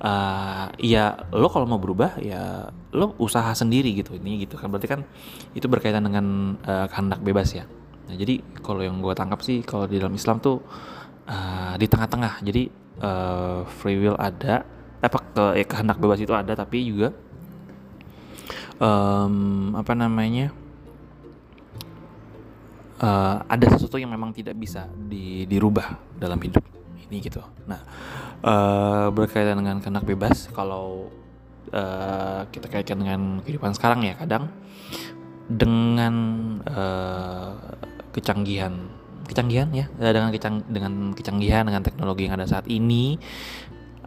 uh, 0.00 0.72
ya 0.80 1.28
lo 1.32 1.48
kalau 1.52 1.68
mau 1.68 1.80
berubah 1.80 2.16
ya 2.20 2.72
lo 2.92 3.16
usaha 3.20 3.52
sendiri 3.52 3.92
gitu 3.96 4.16
ini 4.16 4.44
gitu 4.44 4.56
kan. 4.56 4.72
Berarti 4.72 4.88
kan 4.88 5.00
itu 5.52 5.66
berkaitan 5.68 6.04
dengan 6.04 6.56
uh, 6.64 6.86
kehendak 6.88 7.20
bebas 7.20 7.52
ya. 7.52 7.64
Nah 8.08 8.16
jadi 8.16 8.40
kalau 8.60 8.84
yang 8.84 9.00
gue 9.00 9.12
tangkap 9.16 9.40
sih 9.40 9.60
kalau 9.64 9.88
di 9.88 9.96
dalam 10.00 10.12
Islam 10.16 10.40
tuh 10.40 10.60
uh, 11.28 11.74
di 11.76 11.86
tengah-tengah. 11.88 12.44
Jadi 12.44 12.68
uh, 13.00 13.64
free 13.68 13.96
will 13.96 14.16
ada 14.20 14.64
apa 15.02 15.18
ke 15.18 15.44
ya, 15.58 15.64
kehendak 15.66 15.98
bebas 15.98 16.22
itu 16.22 16.30
ada 16.30 16.54
tapi 16.54 16.86
juga 16.86 17.10
um, 18.78 19.74
apa 19.74 19.92
namanya 19.98 20.54
uh, 23.02 23.42
ada 23.50 23.66
sesuatu 23.74 23.98
yang 23.98 24.14
memang 24.14 24.30
tidak 24.30 24.54
bisa 24.54 24.86
di, 24.94 25.44
dirubah 25.50 25.98
dalam 26.14 26.38
hidup 26.38 26.62
ini 27.10 27.18
gitu. 27.18 27.42
Nah 27.66 27.82
uh, 28.46 29.06
berkaitan 29.10 29.58
dengan 29.58 29.82
kehendak 29.82 30.06
bebas 30.06 30.46
kalau 30.54 31.10
uh, 31.74 32.46
kita 32.54 32.70
kaitkan 32.70 33.02
dengan 33.02 33.20
kehidupan 33.42 33.74
sekarang 33.74 34.06
ya 34.06 34.14
kadang 34.14 34.48
dengan 35.50 36.14
uh, 36.62 37.58
kecanggihan 38.14 38.72
kecanggihan 39.26 39.68
ya 39.72 39.86
dengan 39.98 40.30
kecang 40.30 40.62
dengan 40.68 40.92
kecanggihan 41.16 41.64
dengan 41.66 41.82
teknologi 41.82 42.28
yang 42.28 42.36
ada 42.36 42.46
saat 42.46 42.66
ini 42.68 43.16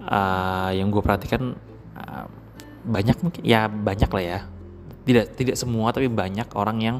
uh, 0.05 0.71
yang 0.71 0.93
gue 0.93 1.01
perhatikan 1.01 1.57
uh, 1.97 2.25
banyak 2.85 3.17
mungkin 3.21 3.41
ya 3.41 3.65
banyak 3.69 4.09
lah 4.09 4.23
ya. 4.23 4.39
Tidak 5.05 5.25
tidak 5.37 5.55
semua 5.57 5.93
tapi 5.93 6.09
banyak 6.09 6.49
orang 6.57 6.77
yang 6.81 6.97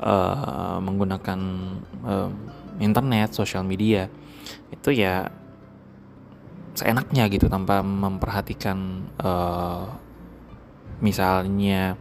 uh, 0.00 0.80
menggunakan 0.80 1.40
uh, 2.04 2.30
internet 2.80 3.36
sosial 3.36 3.64
media. 3.64 4.08
Itu 4.72 4.92
ya 4.92 5.28
seenaknya 6.78 7.26
gitu 7.26 7.50
tanpa 7.50 7.82
memperhatikan 7.82 8.78
uh, 9.18 9.98
misalnya 11.02 11.98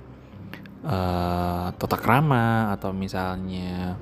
uh, 0.86 1.74
tata 1.74 1.98
krama 1.98 2.77
atau 2.77 2.93
misalnya 2.93 3.98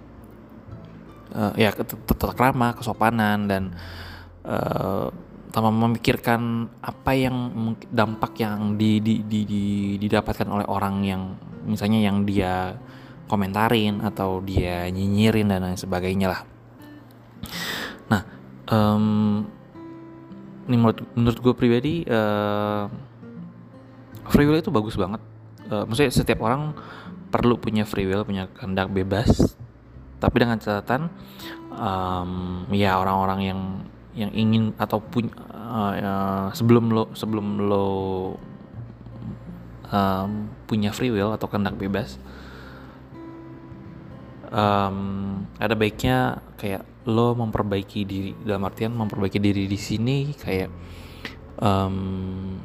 uh, 1.31 1.55
ya 1.55 1.71
tata 1.75 2.35
krama 2.35 2.75
kesopanan 2.75 3.47
dan 3.47 3.63
tanpa 5.55 5.71
memikirkan 5.71 6.67
apa 6.83 7.15
yang 7.15 7.71
dampak 7.87 8.43
yang 8.43 8.75
di, 8.75 8.99
di, 8.99 9.23
di, 9.23 9.47
di, 9.47 9.63
didapatkan 10.03 10.51
oleh 10.51 10.67
orang 10.67 10.99
yang 11.07 11.31
misalnya 11.63 12.03
yang 12.03 12.27
dia 12.27 12.75
komentarin 13.31 14.03
atau 14.03 14.43
dia 14.43 14.83
nyinyirin 14.91 15.47
dan 15.47 15.63
lain 15.63 15.79
sebagainya 15.79 16.27
lah. 16.27 16.41
Nah, 18.11 18.21
um, 18.67 19.47
ini 20.67 20.75
menurut 20.75 20.99
menurut 21.15 21.39
gue 21.39 21.53
pribadi 21.55 22.03
uh, 22.03 22.91
free 24.27 24.51
will 24.51 24.59
itu 24.59 24.75
bagus 24.75 24.99
banget. 24.99 25.23
Uh, 25.71 25.87
maksudnya 25.87 26.11
setiap 26.11 26.43
orang 26.43 26.75
perlu 27.31 27.55
punya 27.55 27.87
free 27.87 28.03
will, 28.03 28.27
punya 28.27 28.51
kehendak 28.51 28.91
bebas. 28.91 29.55
Tapi 30.19 30.35
dengan 30.35 30.59
catatan, 30.59 31.07
um, 31.71 32.67
ya 32.75 32.99
orang-orang 32.99 33.39
yang 33.39 33.59
yang 34.15 34.31
ingin 34.31 34.71
atau 34.79 35.03
punya 35.03 35.31
uh, 35.51 35.93
uh, 35.99 36.47
sebelum 36.55 36.91
lo 36.91 37.11
sebelum 37.11 37.67
lo 37.67 37.87
um, 39.91 40.31
punya 40.65 40.95
free 40.95 41.11
will 41.11 41.35
atau 41.35 41.51
kehendak 41.51 41.75
bebas 41.75 42.15
um, 44.55 45.43
ada 45.59 45.75
baiknya 45.75 46.39
kayak 46.55 46.87
lo 47.05 47.35
memperbaiki 47.37 48.01
diri 48.07 48.31
dalam 48.41 48.65
artian 48.65 48.95
memperbaiki 48.95 49.37
diri 49.37 49.67
di 49.67 49.77
sini 49.77 50.31
kayak 50.33 50.71
um, 51.59 52.55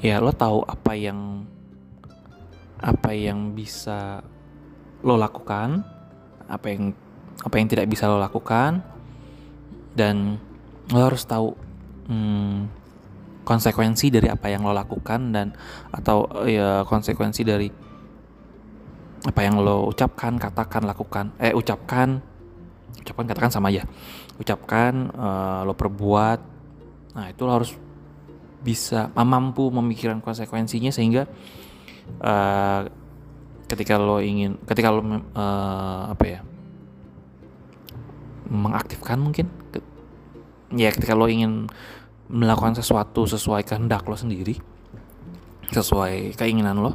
ya 0.00 0.18
lo 0.18 0.32
tahu 0.32 0.64
apa 0.64 0.92
yang 0.96 1.44
apa 2.80 3.12
yang 3.12 3.52
bisa 3.52 4.24
lo 5.04 5.20
lakukan 5.20 5.84
apa 6.48 6.66
yang 6.72 6.92
apa 7.44 7.54
yang 7.60 7.68
tidak 7.68 7.86
bisa 7.88 8.08
lo 8.08 8.16
lakukan 8.16 8.80
dan 9.94 10.40
lo 10.92 11.00
harus 11.00 11.24
tahu 11.24 11.56
hmm, 12.10 12.68
konsekuensi 13.44 14.12
dari 14.12 14.28
apa 14.28 14.52
yang 14.52 14.64
lo 14.64 14.72
lakukan 14.72 15.32
dan 15.32 15.52
atau 15.92 16.28
ya 16.44 16.82
konsekuensi 16.84 17.42
dari 17.44 17.68
apa 19.24 19.40
yang 19.40 19.60
lo 19.60 19.88
ucapkan 19.88 20.36
katakan 20.36 20.84
lakukan. 20.84 21.32
Eh 21.40 21.56
ucapkan 21.56 22.20
ucapkan 23.00 23.24
katakan 23.24 23.52
sama 23.52 23.72
aja. 23.72 23.88
Ucapkan 24.36 25.12
uh, 25.16 25.60
lo 25.64 25.72
perbuat. 25.72 26.40
Nah 27.16 27.26
itu 27.32 27.42
lo 27.48 27.52
harus 27.52 27.72
bisa 28.64 29.12
mampu 29.12 29.68
memikirkan 29.68 30.24
konsekuensinya 30.24 30.88
sehingga 30.88 31.28
uh, 32.24 32.88
ketika 33.68 34.00
lo 34.00 34.20
ingin 34.20 34.56
ketika 34.64 34.88
lo 34.88 35.04
uh, 35.04 35.12
apa 36.12 36.24
ya 36.24 36.40
mengaktifkan 38.48 39.20
mungkin 39.20 39.48
ya 40.74 40.90
ketika 40.90 41.14
lo 41.14 41.30
ingin 41.30 41.70
melakukan 42.28 42.74
sesuatu 42.74 43.24
sesuai 43.24 43.62
kehendak 43.64 44.04
lo 44.04 44.16
sendiri 44.18 44.58
sesuai 45.70 46.34
keinginan 46.36 46.82
lo 46.82 46.92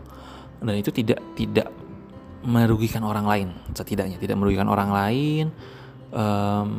dan 0.59 0.75
itu 0.75 0.91
tidak 0.91 1.19
tidak 1.33 1.67
merugikan 2.43 3.03
orang 3.03 3.25
lain 3.27 3.49
setidaknya 3.75 4.19
tidak 4.19 4.39
merugikan 4.39 4.67
orang 4.71 4.89
lain 4.91 5.45
um, 6.13 6.71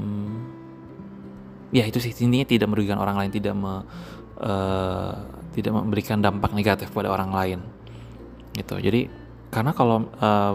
ya 1.70 1.86
itu 1.86 2.02
sih 2.02 2.12
intinya 2.26 2.46
tidak 2.46 2.68
merugikan 2.70 2.98
orang 2.98 3.16
lain 3.18 3.30
tidak 3.30 3.54
me, 3.54 3.86
uh, 4.42 5.14
tidak 5.54 5.72
memberikan 5.74 6.18
dampak 6.22 6.54
negatif 6.54 6.90
pada 6.90 7.10
orang 7.10 7.30
lain 7.30 7.58
gitu. 8.54 8.78
Jadi 8.78 9.06
karena 9.50 9.70
kalau 9.74 10.06
uh, 10.18 10.54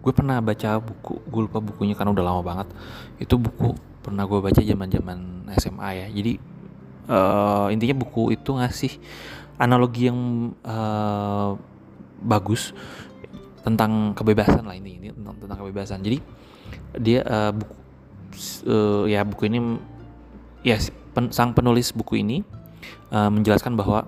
gue 0.00 0.12
pernah 0.14 0.40
baca 0.40 0.80
buku 0.80 1.14
gue 1.28 1.42
lupa 1.48 1.58
bukunya 1.60 1.92
karena 1.96 2.14
udah 2.14 2.24
lama 2.24 2.42
banget 2.44 2.68
itu 3.20 3.34
buku 3.36 3.76
pernah 4.08 4.24
gue 4.24 4.40
baca 4.40 4.60
zaman 4.64 4.88
zaman 4.88 5.18
SMA 5.60 5.88
ya. 5.92 6.06
Jadi 6.08 6.32
uh, 7.12 7.68
intinya 7.68 7.96
buku 8.00 8.32
itu 8.32 8.50
ngasih 8.56 8.92
analogi 9.60 10.08
yang 10.08 10.52
uh, 10.64 11.54
bagus 12.24 12.72
tentang 13.62 14.16
kebebasan 14.16 14.64
lah 14.64 14.74
ini 14.74 14.96
ini 14.96 15.08
tentang, 15.12 15.36
tentang 15.36 15.58
kebebasan. 15.60 16.00
Jadi 16.00 16.18
dia 16.96 17.20
uh, 17.28 17.52
buku 17.52 17.74
uh, 18.68 19.04
ya 19.08 19.24
buku 19.24 19.48
ini 19.48 19.58
ya 20.64 20.76
pen, 21.12 21.30
sang 21.34 21.52
penulis 21.52 21.92
buku 21.92 22.22
ini 22.22 22.42
uh, 23.12 23.28
menjelaskan 23.28 23.76
bahwa 23.76 24.06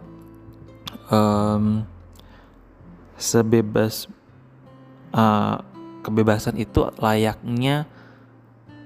um, 1.12 1.84
sebebas 3.20 4.08
uh, 5.12 5.60
kebebasan 6.00 6.56
itu 6.56 6.88
layaknya 6.96 7.84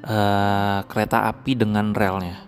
uh, 0.05 0.85
kereta 0.87 1.29
api 1.29 1.53
dengan 1.57 1.97
relnya. 1.97 2.45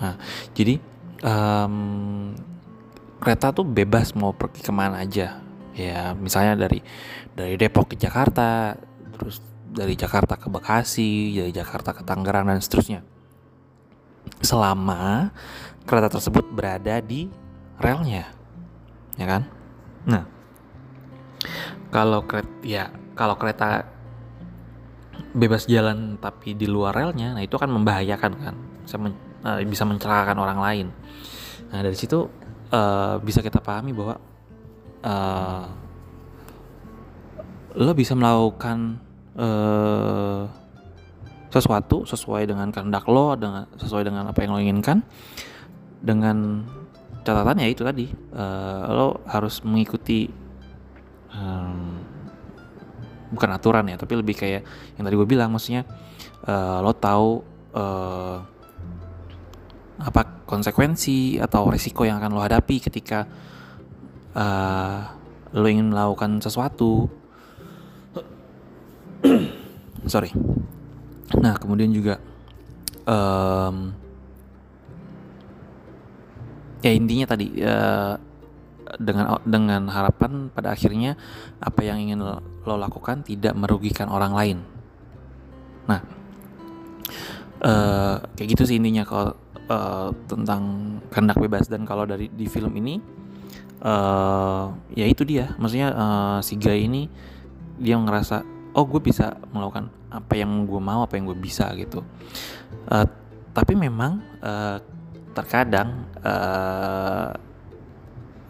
Nah, 0.00 0.16
jadi 0.56 0.80
um, 1.22 2.32
kereta 3.20 3.52
tuh 3.52 3.68
bebas 3.68 4.16
mau 4.16 4.32
pergi 4.32 4.64
ke 4.64 4.72
mana 4.72 5.04
aja. 5.04 5.40
Ya, 5.76 6.12
misalnya 6.18 6.66
dari 6.66 6.82
dari 7.32 7.54
Depok 7.54 7.94
ke 7.94 7.96
Jakarta, 7.96 8.74
terus 9.14 9.38
dari 9.70 9.94
Jakarta 9.94 10.34
ke 10.34 10.50
Bekasi, 10.50 11.36
dari 11.36 11.52
Jakarta 11.54 11.94
ke 11.94 12.02
Tangerang 12.02 12.50
dan 12.50 12.58
seterusnya. 12.58 13.06
Selama 14.42 15.30
kereta 15.86 16.10
tersebut 16.10 16.48
berada 16.50 16.98
di 17.00 17.30
relnya, 17.80 18.28
ya 19.16 19.26
kan? 19.28 19.42
Nah, 20.04 20.24
kalau 21.92 22.24
kereta 22.24 22.52
ya 22.64 22.84
kalau 23.14 23.36
kereta 23.36 23.84
bebas 25.32 25.68
jalan 25.68 26.16
tapi 26.20 26.56
di 26.56 26.66
luar 26.66 26.96
relnya, 26.96 27.36
nah 27.36 27.42
itu 27.42 27.54
akan 27.56 27.70
membahayakan 27.80 28.32
kan, 28.38 28.54
bisa, 28.84 28.96
men, 28.96 29.12
uh, 29.44 29.60
bisa 29.64 29.84
mencelakakan 29.86 30.36
orang 30.40 30.58
lain. 30.58 30.86
Nah 31.70 31.80
dari 31.80 31.94
situ 31.94 32.26
uh, 32.72 33.16
bisa 33.22 33.40
kita 33.40 33.62
pahami 33.62 33.94
bahwa 33.94 34.18
uh, 35.06 35.64
lo 37.78 37.92
bisa 37.94 38.18
melakukan 38.18 38.98
uh, 39.38 40.50
sesuatu 41.50 42.06
sesuai 42.06 42.46
dengan 42.46 42.70
kehendak 42.70 43.06
lo, 43.06 43.34
dengan 43.34 43.66
sesuai 43.78 44.06
dengan 44.06 44.30
apa 44.30 44.38
yang 44.42 44.50
lo 44.54 44.60
inginkan, 44.62 45.02
dengan 46.02 46.66
catatan 47.20 47.60
ya 47.60 47.68
itu 47.68 47.82
tadi 47.84 48.06
uh, 48.32 48.84
lo 48.90 49.08
harus 49.28 49.62
mengikuti 49.62 50.30
bukan 53.30 53.50
aturan 53.54 53.86
ya 53.86 53.96
tapi 53.96 54.18
lebih 54.18 54.34
kayak 54.34 54.62
yang 54.98 55.04
tadi 55.06 55.14
gue 55.14 55.28
bilang 55.28 55.54
maksudnya 55.54 55.86
uh, 56.46 56.82
lo 56.82 56.92
tahu 56.94 57.42
uh, 57.74 58.38
apa 60.00 60.22
konsekuensi 60.48 61.38
atau 61.38 61.68
risiko 61.68 62.08
yang 62.08 62.18
akan 62.18 62.32
lo 62.32 62.40
hadapi 62.42 62.80
ketika 62.80 63.28
uh, 64.34 64.98
lo 65.50 65.66
ingin 65.66 65.90
melakukan 65.90 66.38
sesuatu. 66.40 67.10
Sorry. 70.12 70.32
Nah 71.36 71.54
kemudian 71.60 71.92
juga 71.92 72.16
um, 73.04 73.92
ya 76.80 76.90
intinya 76.96 77.26
tadi 77.28 77.46
uh, 77.60 78.16
dengan 78.98 79.38
dengan 79.46 79.86
harapan 79.86 80.50
pada 80.50 80.74
akhirnya 80.74 81.14
apa 81.62 81.80
yang 81.84 82.02
ingin 82.02 82.18
lo, 82.24 82.40
lakukan 82.64 83.22
tidak 83.22 83.54
merugikan 83.54 84.10
orang 84.10 84.32
lain. 84.34 84.58
Nah, 85.86 86.00
uh, 87.62 88.16
kayak 88.34 88.48
gitu 88.56 88.62
sih 88.66 88.76
intinya 88.80 89.06
kalau 89.06 89.36
uh, 89.70 90.10
tentang 90.26 90.62
kehendak 91.12 91.38
bebas 91.38 91.68
dan 91.70 91.86
kalau 91.86 92.08
dari 92.08 92.26
di 92.32 92.46
film 92.50 92.74
ini 92.74 92.98
uh, 93.84 94.72
ya 94.94 95.06
itu 95.06 95.22
dia, 95.22 95.54
maksudnya 95.60 95.88
uh, 95.92 96.38
si 96.42 96.56
guy 96.56 96.86
ini 96.88 97.06
dia 97.80 97.96
ngerasa 97.96 98.44
oh 98.74 98.84
gue 98.86 99.00
bisa 99.02 99.34
melakukan 99.50 99.90
apa 100.10 100.34
yang 100.38 100.66
gue 100.66 100.80
mau, 100.82 101.06
apa 101.06 101.18
yang 101.18 101.30
gue 101.30 101.38
bisa 101.38 101.70
gitu. 101.78 102.02
Uh, 102.90 103.06
tapi 103.50 103.74
memang 103.74 104.22
uh, 104.42 104.78
terkadang 105.34 106.06
uh, 106.22 107.34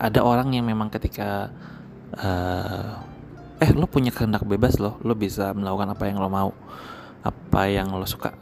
ada 0.01 0.25
orang 0.25 0.57
yang 0.57 0.65
memang 0.65 0.89
ketika 0.89 1.53
uh, 2.17 3.05
eh 3.61 3.71
lo 3.77 3.85
punya 3.85 4.09
kehendak 4.09 4.49
bebas 4.49 4.81
lo 4.81 4.97
lo 5.05 5.13
bisa 5.13 5.53
melakukan 5.53 5.93
apa 5.93 6.09
yang 6.09 6.17
lo 6.17 6.33
mau 6.33 6.51
apa 7.21 7.69
yang 7.69 7.93
lo 7.93 8.09
suka. 8.09 8.33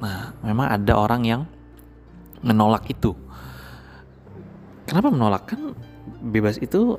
Nah 0.00 0.32
memang 0.40 0.72
ada 0.72 0.96
orang 0.96 1.22
yang 1.28 1.42
menolak 2.40 2.88
itu. 2.88 3.12
Kenapa 4.88 5.12
menolak? 5.12 5.52
Kan 5.52 5.76
bebas 6.24 6.56
itu 6.56 6.96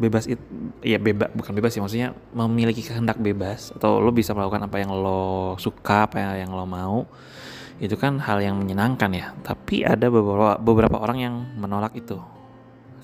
bebas 0.00 0.24
itu 0.24 0.40
ya 0.80 0.96
bebas 0.96 1.28
bukan 1.36 1.52
bebas 1.52 1.76
sih 1.76 1.84
maksudnya 1.84 2.16
memiliki 2.32 2.80
kehendak 2.80 3.20
bebas 3.20 3.76
atau 3.76 4.00
lo 4.00 4.08
bisa 4.08 4.32
melakukan 4.32 4.64
apa 4.64 4.80
yang 4.80 4.96
lo 4.96 5.54
suka 5.60 6.08
apa 6.08 6.40
yang 6.40 6.56
lo 6.56 6.64
mau 6.64 7.04
itu 7.76 7.92
kan 8.00 8.16
hal 8.24 8.40
yang 8.40 8.56
menyenangkan 8.56 9.12
ya. 9.12 9.36
Tapi 9.44 9.84
ada 9.84 10.08
beberapa 10.08 10.56
beberapa 10.56 10.96
orang 10.96 11.18
yang 11.20 11.34
menolak 11.60 11.92
itu 11.92 12.16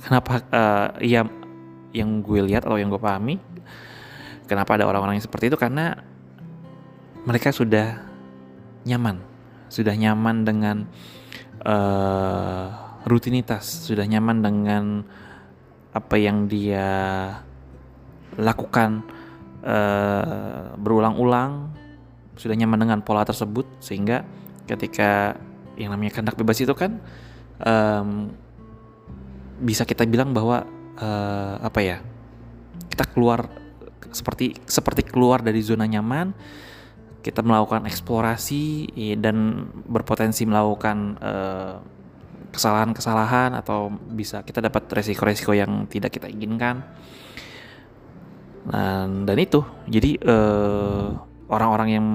kenapa 0.04 0.42
uh, 0.52 0.88
ya 1.02 1.26
yang 1.94 2.20
gue 2.20 2.44
lihat 2.44 2.68
atau 2.68 2.76
yang 2.76 2.92
gue 2.92 3.00
pahami 3.00 3.40
kenapa 4.48 4.80
ada 4.80 4.88
orang-orang 4.88 5.20
yang 5.20 5.26
seperti 5.28 5.52
itu? 5.52 5.60
Karena 5.60 5.92
mereka 7.28 7.52
sudah 7.52 8.00
nyaman. 8.88 9.20
Sudah 9.68 9.92
nyaman 9.92 10.48
dengan 10.48 10.88
uh, 11.62 12.66
rutinitas. 13.04 13.84
Sudah 13.84 14.08
nyaman 14.08 14.40
dengan 14.40 14.84
apa 15.92 16.16
yang 16.16 16.48
dia 16.48 16.88
lakukan 18.40 19.04
uh, 19.60 20.72
berulang-ulang. 20.80 21.76
Sudah 22.40 22.56
nyaman 22.56 22.80
dengan 22.80 22.98
pola 23.04 23.28
tersebut 23.28 23.68
sehingga 23.84 24.24
ketika 24.64 25.36
yang 25.76 25.94
namanya 25.94 26.18
kehendak 26.18 26.38
bebas 26.38 26.58
itu 26.58 26.74
kan 26.74 26.98
um, 27.62 28.34
bisa 29.58 29.82
kita 29.82 30.06
bilang 30.06 30.30
bahwa 30.30 30.64
uh, 30.98 31.54
apa 31.62 31.80
ya 31.82 31.98
kita 32.88 33.04
keluar 33.10 33.50
seperti 34.08 34.56
seperti 34.64 35.04
keluar 35.04 35.44
dari 35.44 35.60
zona 35.60 35.84
nyaman 35.84 36.32
kita 37.18 37.42
melakukan 37.42 37.84
eksplorasi 37.84 38.94
dan 39.18 39.68
berpotensi 39.84 40.46
melakukan 40.46 41.18
kesalahan 41.18 41.98
kesalahan-kesalahan 42.48 43.50
atau 43.60 43.92
bisa 43.92 44.40
kita 44.40 44.64
dapat 44.64 44.88
resiko-resiko 44.88 45.52
yang 45.52 45.84
tidak 45.90 46.16
kita 46.16 46.30
inginkan. 46.32 46.80
Dan 48.64 49.28
dan 49.28 49.36
itu. 49.36 49.60
Jadi 49.84 50.16
orang 50.24 51.28
orang-orang 51.52 51.88
yang 51.92 52.06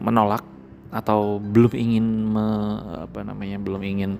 menolak 0.00 0.42
atau 0.90 1.38
belum 1.38 1.76
ingin 1.76 2.06
me, 2.26 2.46
apa 3.04 3.20
namanya 3.22 3.60
belum 3.60 3.82
ingin 3.84 4.18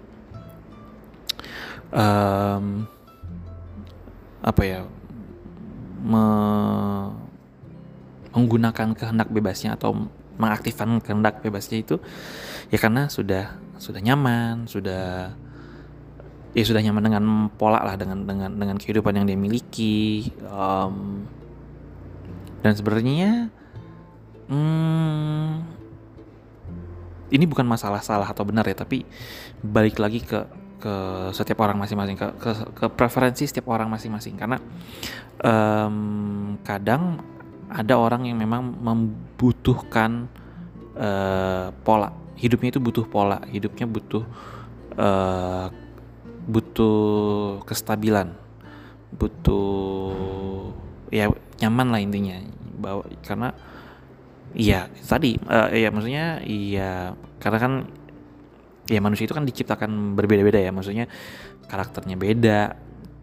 um, 1.92 2.87
apa 4.46 4.62
ya 4.62 4.81
me, 6.03 6.25
menggunakan 8.31 8.94
kehendak 8.94 9.29
bebasnya 9.33 9.75
atau 9.75 10.07
mengaktifkan 10.37 11.01
kehendak 11.01 11.40
bebasnya 11.40 11.83
itu 11.83 11.96
ya 12.68 12.79
karena 12.79 13.09
sudah 13.09 13.57
sudah 13.81 14.01
nyaman 14.01 14.68
sudah 14.68 15.33
ya 16.57 16.64
sudah 16.64 16.81
nyaman 16.81 17.03
dengan 17.05 17.25
pola 17.53 17.85
lah 17.85 17.96
dengan 18.01 18.25
dengan 18.25 18.53
dengan 18.53 18.77
kehidupan 18.81 19.16
yang 19.16 19.27
dia 19.29 19.37
miliki 19.37 20.33
um, 20.49 21.25
dan 22.64 22.72
sebenarnya 22.72 23.53
hmm, 24.49 25.51
ini 27.33 27.44
bukan 27.44 27.66
masalah 27.66 28.01
salah 28.01 28.29
atau 28.29 28.46
benar 28.46 28.64
ya 28.64 28.77
tapi 28.77 29.05
balik 29.61 30.01
lagi 30.01 30.25
ke 30.25 30.66
ke 30.87 30.94
setiap 31.35 31.66
orang 31.66 31.83
masing-masing 31.83 32.14
ke, 32.14 32.27
ke 32.38 32.51
ke 32.79 32.87
preferensi 32.94 33.42
setiap 33.51 33.66
orang 33.75 33.90
masing-masing. 33.90 34.38
Karena 34.38 34.62
um, 35.42 36.55
kadang 36.62 37.18
ada 37.66 37.99
orang 37.99 38.31
yang 38.31 38.38
memang 38.38 38.70
membutuhkan 38.79 40.31
uh, 40.94 41.75
pola. 41.83 42.14
Hidupnya 42.38 42.70
itu 42.70 42.79
butuh 42.79 43.03
pola 43.11 43.42
hidupnya 43.51 43.90
butuh 43.90 44.22
uh, 44.94 45.66
butuh 46.46 47.59
kestabilan 47.66 48.31
butuh 49.11 50.14
ya 51.11 51.27
nyaman 51.59 51.90
lah 51.90 51.99
intinya. 51.99 52.38
Bahwa 52.79 53.03
karena 53.27 53.51
iya 54.55 54.87
tadi 55.03 55.35
uh, 55.51 55.75
ya 55.75 55.90
maksudnya 55.90 56.44
iya 56.46 57.18
karena 57.42 57.59
kan 57.59 57.72
ya 58.87 59.01
manusia 59.03 59.27
itu 59.27 59.35
kan 59.35 59.44
diciptakan 59.44 60.14
berbeda-beda 60.14 60.62
ya. 60.62 60.70
Maksudnya 60.70 61.11
karakternya 61.66 62.16
beda 62.18 62.61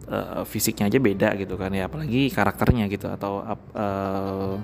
uh, 0.08 0.42
fisiknya 0.44 0.88
aja 0.88 0.98
beda 1.00 1.28
gitu 1.40 1.56
kan 1.56 1.72
ya. 1.72 1.88
Apalagi 1.88 2.28
karakternya 2.30 2.88
gitu 2.92 3.08
atau 3.08 3.42
uh, 3.44 4.54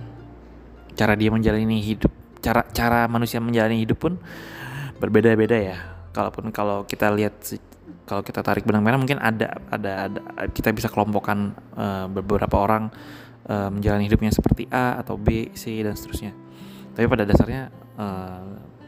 cara 0.95 1.15
dia 1.17 1.33
menjalani 1.33 1.81
hidup 1.81 2.13
cara 2.41 2.65
cara 2.73 3.09
manusia 3.09 3.41
menjalani 3.41 3.81
hidup 3.83 3.99
pun 4.01 4.21
berbeda-beda 5.01 5.57
ya. 5.57 5.77
Kalaupun 6.13 6.53
kalau 6.53 6.85
kita 6.85 7.09
lihat 7.15 7.41
kalau 8.05 8.23
kita 8.27 8.43
tarik 8.43 8.67
benang-benang 8.67 9.01
mungkin 9.03 9.19
ada 9.23 9.57
ada 9.71 10.11
ada 10.11 10.21
kita 10.51 10.75
bisa 10.75 10.91
kelompokkan 10.91 11.55
uh, 11.79 12.07
beberapa 12.11 12.59
orang 12.59 12.91
uh, 13.47 13.71
menjalani 13.73 14.11
hidupnya 14.11 14.35
seperti 14.35 14.67
A 14.69 14.99
atau 15.01 15.15
B 15.17 15.55
C 15.57 15.81
dan 15.81 15.95
seterusnya. 15.97 16.35
Tapi 16.91 17.07
pada 17.07 17.25
dasarnya 17.25 17.71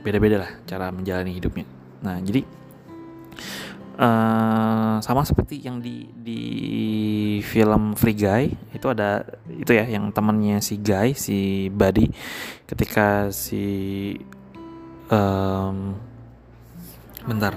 beda-beda 0.01 0.41
lah 0.41 0.51
cara 0.65 0.89
menjalani 0.89 1.37
hidupnya 1.37 1.69
Nah, 2.03 2.19
jadi 2.19 2.43
uh, 3.99 4.99
sama 4.99 5.23
seperti 5.23 5.63
yang 5.63 5.79
di 5.79 6.11
di 6.19 6.43
film 7.47 7.95
Free 7.95 8.19
Guy 8.19 8.51
itu 8.75 8.87
ada 8.91 9.23
itu 9.47 9.71
ya 9.71 9.87
yang 9.87 10.11
temannya 10.11 10.59
si 10.59 10.83
Guy 10.83 11.15
si 11.15 11.71
Buddy 11.71 12.11
ketika 12.67 13.31
si 13.31 13.65
um, 15.09 15.95
bentar. 17.23 17.55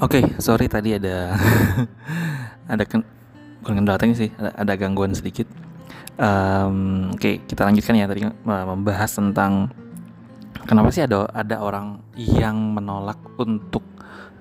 Oke, 0.00 0.24
okay, 0.24 0.40
sorry 0.40 0.64
tadi 0.64 0.96
ada 0.96 1.36
ada 2.72 2.84
bukan 3.60 3.84
datang 3.84 4.16
sih 4.16 4.32
ada, 4.40 4.52
ada 4.56 4.72
gangguan 4.76 5.12
sedikit. 5.12 5.46
Um, 6.20 7.08
oke 7.16 7.20
okay, 7.20 7.34
kita 7.48 7.64
lanjutkan 7.64 7.96
ya 7.96 8.04
tadi 8.04 8.28
membahas 8.44 9.08
tentang 9.08 9.72
kenapa 10.68 10.92
sih 10.92 11.00
ada 11.00 11.24
ada 11.32 11.64
orang 11.64 12.04
yang 12.16 12.76
menolak 12.76 13.16
untuk 13.40 13.80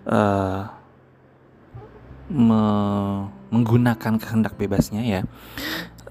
uh, 0.03 0.67
me, 2.27 2.63
menggunakan 3.51 4.19
kehendak 4.19 4.59
bebasnya 4.59 5.03
ya. 5.07 5.21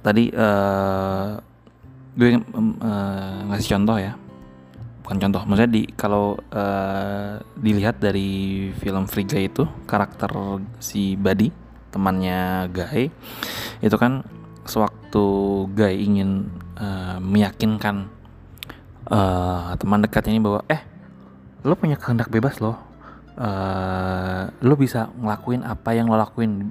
Tadi 0.01 0.33
uh, 0.33 1.37
gue 2.17 2.29
uh, 2.33 3.39
ngasih 3.53 3.69
contoh 3.77 3.99
ya. 4.01 4.17
Bukan 5.05 5.25
contoh 5.25 5.41
maksudnya 5.49 5.73
di 5.73 5.83
kalau 5.97 6.37
uh, 6.53 7.41
dilihat 7.57 7.97
dari 8.01 8.69
film 8.77 9.09
Guy 9.09 9.49
itu 9.49 9.65
karakter 9.89 10.29
si 10.81 11.17
Buddy 11.17 11.68
temannya 11.99 12.71
Guy. 12.71 13.11
Itu 13.83 13.99
kan 13.99 14.23
sewaktu 14.63 15.27
Guy 15.75 15.99
ingin 15.99 16.47
uh, 16.79 17.19
meyakinkan 17.19 18.07
uh, 19.11 19.75
teman 19.75 20.07
dekatnya 20.07 20.39
ini 20.39 20.43
bahwa 20.47 20.63
eh 20.71 20.83
lo 21.67 21.75
punya 21.75 21.99
kehendak 21.99 22.31
bebas 22.31 22.63
lo 22.63 22.79
uh, 23.35 24.47
lo 24.63 24.75
bisa 24.79 25.11
ngelakuin 25.19 25.67
apa 25.67 25.91
yang 25.97 26.07
lo 26.07 26.15
lakuin 26.15 26.71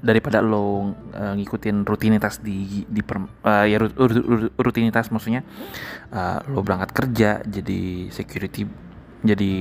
daripada 0.00 0.40
lo 0.40 0.96
uh, 1.12 1.34
ngikutin 1.36 1.84
rutinitas 1.84 2.40
di 2.40 2.88
di 2.88 3.02
per, 3.04 3.20
uh, 3.20 3.64
ya 3.68 3.76
rutinitas 4.56 5.12
maksudnya 5.12 5.44
uh, 6.10 6.40
lo 6.48 6.64
berangkat 6.64 6.90
kerja 6.96 7.44
jadi 7.44 8.08
security 8.08 8.64
jadi 9.20 9.52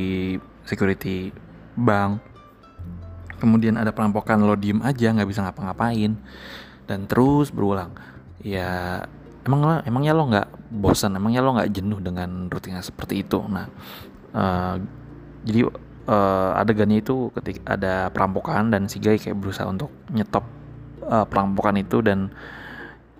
security 0.63 1.35
bank 1.75 2.28
kemudian 3.39 3.79
ada 3.79 3.95
perampokan 3.95 4.43
lo 4.43 4.53
diem 4.59 4.83
aja 4.83 5.15
nggak 5.15 5.29
bisa 5.29 5.41
ngapa-ngapain. 5.47 6.19
Dan 6.85 6.99
terus 7.07 7.49
berulang. 7.49 7.95
Ya 8.43 9.01
emang 9.47 9.59
lo 9.63 9.71
emangnya 9.87 10.13
lo 10.13 10.23
nggak 10.27 10.47
bosan 10.69 11.15
emangnya 11.15 11.41
lo 11.41 11.55
nggak 11.55 11.71
jenuh 11.71 11.99
dengan 12.03 12.51
rutinitas 12.51 12.91
seperti 12.91 13.23
itu? 13.23 13.39
Nah 13.47 13.65
uh, 14.35 14.75
jadi 15.43 15.65
uh, 16.09 16.59
adegannya 16.59 16.99
itu 16.99 17.29
ketika 17.37 17.79
ada 17.79 18.09
perampokan 18.11 18.73
dan 18.73 18.89
si 18.91 18.99
Guy 18.99 19.21
kayak 19.21 19.37
berusaha 19.37 19.65
untuk 19.69 19.89
nyetop 20.11 20.45
uh, 21.05 21.25
perampokan 21.25 21.77
itu 21.79 22.01
dan 22.03 22.33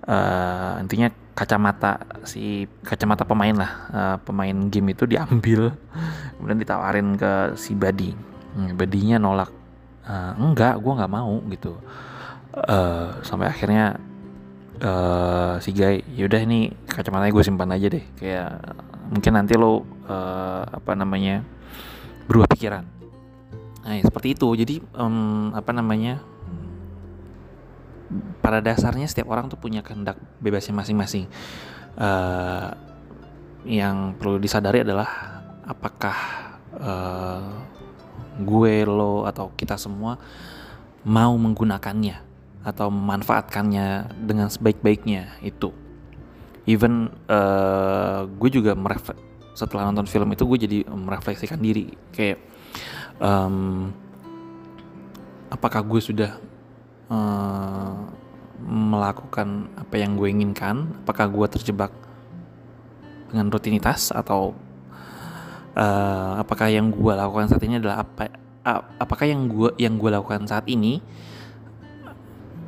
uh, 0.10 0.82
intinya 0.82 1.10
kacamata 1.38 2.04
si 2.28 2.68
kacamata 2.84 3.24
pemain 3.24 3.56
lah 3.56 3.72
uh, 3.94 4.18
pemain 4.20 4.68
game 4.68 4.92
itu 4.92 5.08
diambil 5.08 5.72
kemudian 6.36 6.60
ditawarin 6.60 7.16
ke 7.16 7.56
si 7.56 7.78
Badi 7.78 8.12
hmm, 8.58 8.76
Badinya 8.76 9.18
nolak 9.22 9.52
uh, 10.10 10.34
enggak 10.36 10.82
gue 10.82 10.94
nggak 10.98 11.14
mau 11.14 11.38
gitu. 11.54 11.78
Uh, 12.50 13.14
sampai 13.22 13.46
akhirnya 13.46 14.02
uh, 14.82 15.62
si 15.62 15.70
guy 15.70 16.02
yaudah 16.18 16.42
ini 16.42 16.74
kacamata 16.90 17.30
gue 17.30 17.44
simpan 17.46 17.70
aja 17.70 17.88
deh. 17.88 18.04
Kayak 18.18 18.60
mungkin 19.14 19.32
nanti 19.38 19.54
lo 19.54 19.86
uh, 20.10 20.66
apa 20.66 20.98
namanya 20.98 21.46
berubah 22.26 22.50
pikiran. 22.50 22.86
Nah 23.86 23.94
ya, 23.96 24.04
seperti 24.04 24.34
itu. 24.34 24.50
Jadi 24.58 24.76
um, 24.98 25.54
apa 25.54 25.72
namanya 25.72 26.20
pada 28.42 28.66
dasarnya 28.66 29.06
setiap 29.06 29.30
orang 29.30 29.54
tuh 29.54 29.62
punya 29.62 29.86
kehendak 29.86 30.18
bebasnya 30.42 30.74
masing-masing. 30.74 31.30
Uh, 32.00 32.74
yang 33.68 34.16
perlu 34.16 34.40
disadari 34.40 34.82
adalah 34.82 35.10
apakah 35.68 36.18
uh, 36.80 37.69
gue 38.40 38.88
lo 38.88 39.28
atau 39.28 39.52
kita 39.54 39.76
semua 39.76 40.18
mau 41.04 41.36
menggunakannya 41.36 42.18
atau 42.64 42.92
memanfaatkannya 42.92 44.20
dengan 44.20 44.52
sebaik-baiknya 44.52 45.40
itu. 45.44 45.72
Even 46.68 47.10
uh, 47.32 48.28
gue 48.28 48.50
juga 48.52 48.76
merefleks 48.76 49.30
setelah 49.58 49.92
nonton 49.92 50.08
film 50.08 50.32
itu 50.32 50.48
gue 50.48 50.60
jadi 50.64 50.78
merefleksikan 50.88 51.60
diri. 51.60 51.92
Kayak 52.16 52.40
um, 53.20 53.92
apakah 55.52 55.84
gue 55.84 56.00
sudah 56.00 56.40
uh, 57.12 58.00
melakukan 58.64 59.68
apa 59.76 59.96
yang 60.00 60.16
gue 60.16 60.32
inginkan? 60.32 60.96
Apakah 61.04 61.28
gue 61.28 61.48
terjebak 61.60 61.92
dengan 63.30 63.52
rutinitas 63.52 64.16
atau 64.16 64.56
uh, 65.76 66.42
apakah 66.42 66.72
yang 66.72 66.90
gue 66.90 67.14
lakukan 67.14 67.50
saat 67.52 67.64
ini 67.66 67.78
adalah 67.78 68.06
apa 68.06 68.30
apakah 69.00 69.26
yang 69.26 69.50
gue 69.50 69.70
yang 69.82 69.98
gue 69.98 70.10
lakukan 70.14 70.46
saat 70.46 70.68
ini 70.70 71.02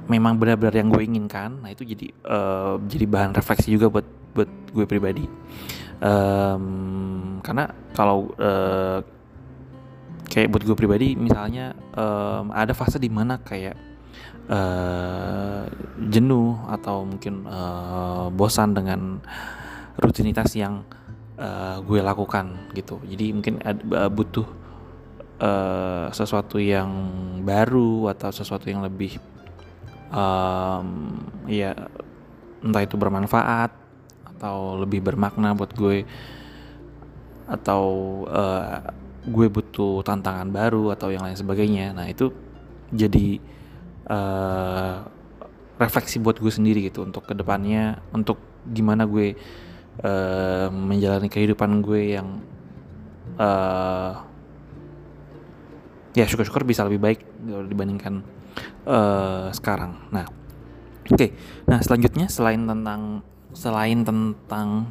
memang 0.09 0.35
benar-benar 0.35 0.75
yang 0.75 0.89
gue 0.91 1.03
inginkan? 1.05 1.61
Nah 1.61 1.69
itu 1.71 1.87
jadi 1.87 2.11
uh, 2.27 2.75
jadi 2.83 3.05
bahan 3.07 3.31
refleksi 3.31 3.71
juga 3.71 3.87
buat 3.87 4.07
buat 4.35 4.49
gue 4.73 4.85
pribadi. 4.87 5.25
Um, 6.01 7.37
karena 7.45 7.69
kalau 7.93 8.33
uh, 8.41 9.05
kayak 10.25 10.49
buat 10.49 10.63
gue 10.65 10.75
pribadi 10.75 11.13
misalnya 11.13 11.77
um, 11.93 12.49
ada 12.49 12.73
fase 12.73 12.97
di 12.97 13.11
mana 13.11 13.37
kayak 13.37 13.77
uh, 14.49 15.69
jenuh 16.09 16.57
atau 16.71 17.05
mungkin 17.05 17.45
uh, 17.45 18.33
bosan 18.33 18.73
dengan 18.73 19.21
rutinitas 19.99 20.55
yang 20.57 20.87
uh, 21.41 21.81
gue 21.81 21.99
lakukan 21.99 22.71
gitu. 22.77 23.01
Jadi 23.09 23.25
mungkin 23.33 23.57
ada, 23.65 23.81
uh, 24.05 24.11
butuh 24.13 24.45
uh, 25.41 26.07
sesuatu 26.13 26.61
yang 26.61 26.89
baru 27.41 28.13
atau 28.13 28.29
sesuatu 28.29 28.69
yang 28.69 28.85
lebih 28.85 29.17
um, 30.13 31.17
ya 31.49 31.73
entah 32.61 32.83
itu 32.85 32.95
bermanfaat 32.95 33.73
atau 34.37 34.77
lebih 34.77 35.01
bermakna 35.01 35.57
buat 35.57 35.73
gue 35.73 36.05
atau 37.49 37.83
uh, 38.29 38.79
gue 39.21 39.47
butuh 39.49 40.01
tantangan 40.01 40.49
baru 40.49 40.93
atau 40.93 41.09
yang 41.09 41.25
lain 41.25 41.37
sebagainya. 41.37 41.93
Nah 41.93 42.07
itu 42.09 42.29
jadi 42.93 43.41
uh, 44.09 45.05
refleksi 45.81 46.21
buat 46.21 46.37
gue 46.37 46.53
sendiri 46.53 46.85
gitu 46.85 47.01
untuk 47.01 47.25
ke 47.25 47.33
depannya 47.33 47.97
untuk 48.13 48.37
gimana 48.69 49.09
gue 49.09 49.33
uh, 49.99 50.71
menjalani 50.71 51.27
kehidupan 51.27 51.83
gue 51.83 52.15
yang 52.15 52.39
uh, 53.35 54.23
ya 56.15 56.27
syukur-syukur 56.27 56.63
bisa 56.63 56.83
lebih 56.87 56.99
baik 56.99 57.19
dibandingkan 57.67 58.23
uh, 58.87 59.51
sekarang 59.51 59.99
nah 60.11 60.27
oke 61.07 61.15
okay. 61.15 61.35
nah 61.67 61.79
selanjutnya 61.83 62.27
selain 62.31 62.63
tentang 62.63 63.23
selain 63.51 63.99
tentang 64.03 64.87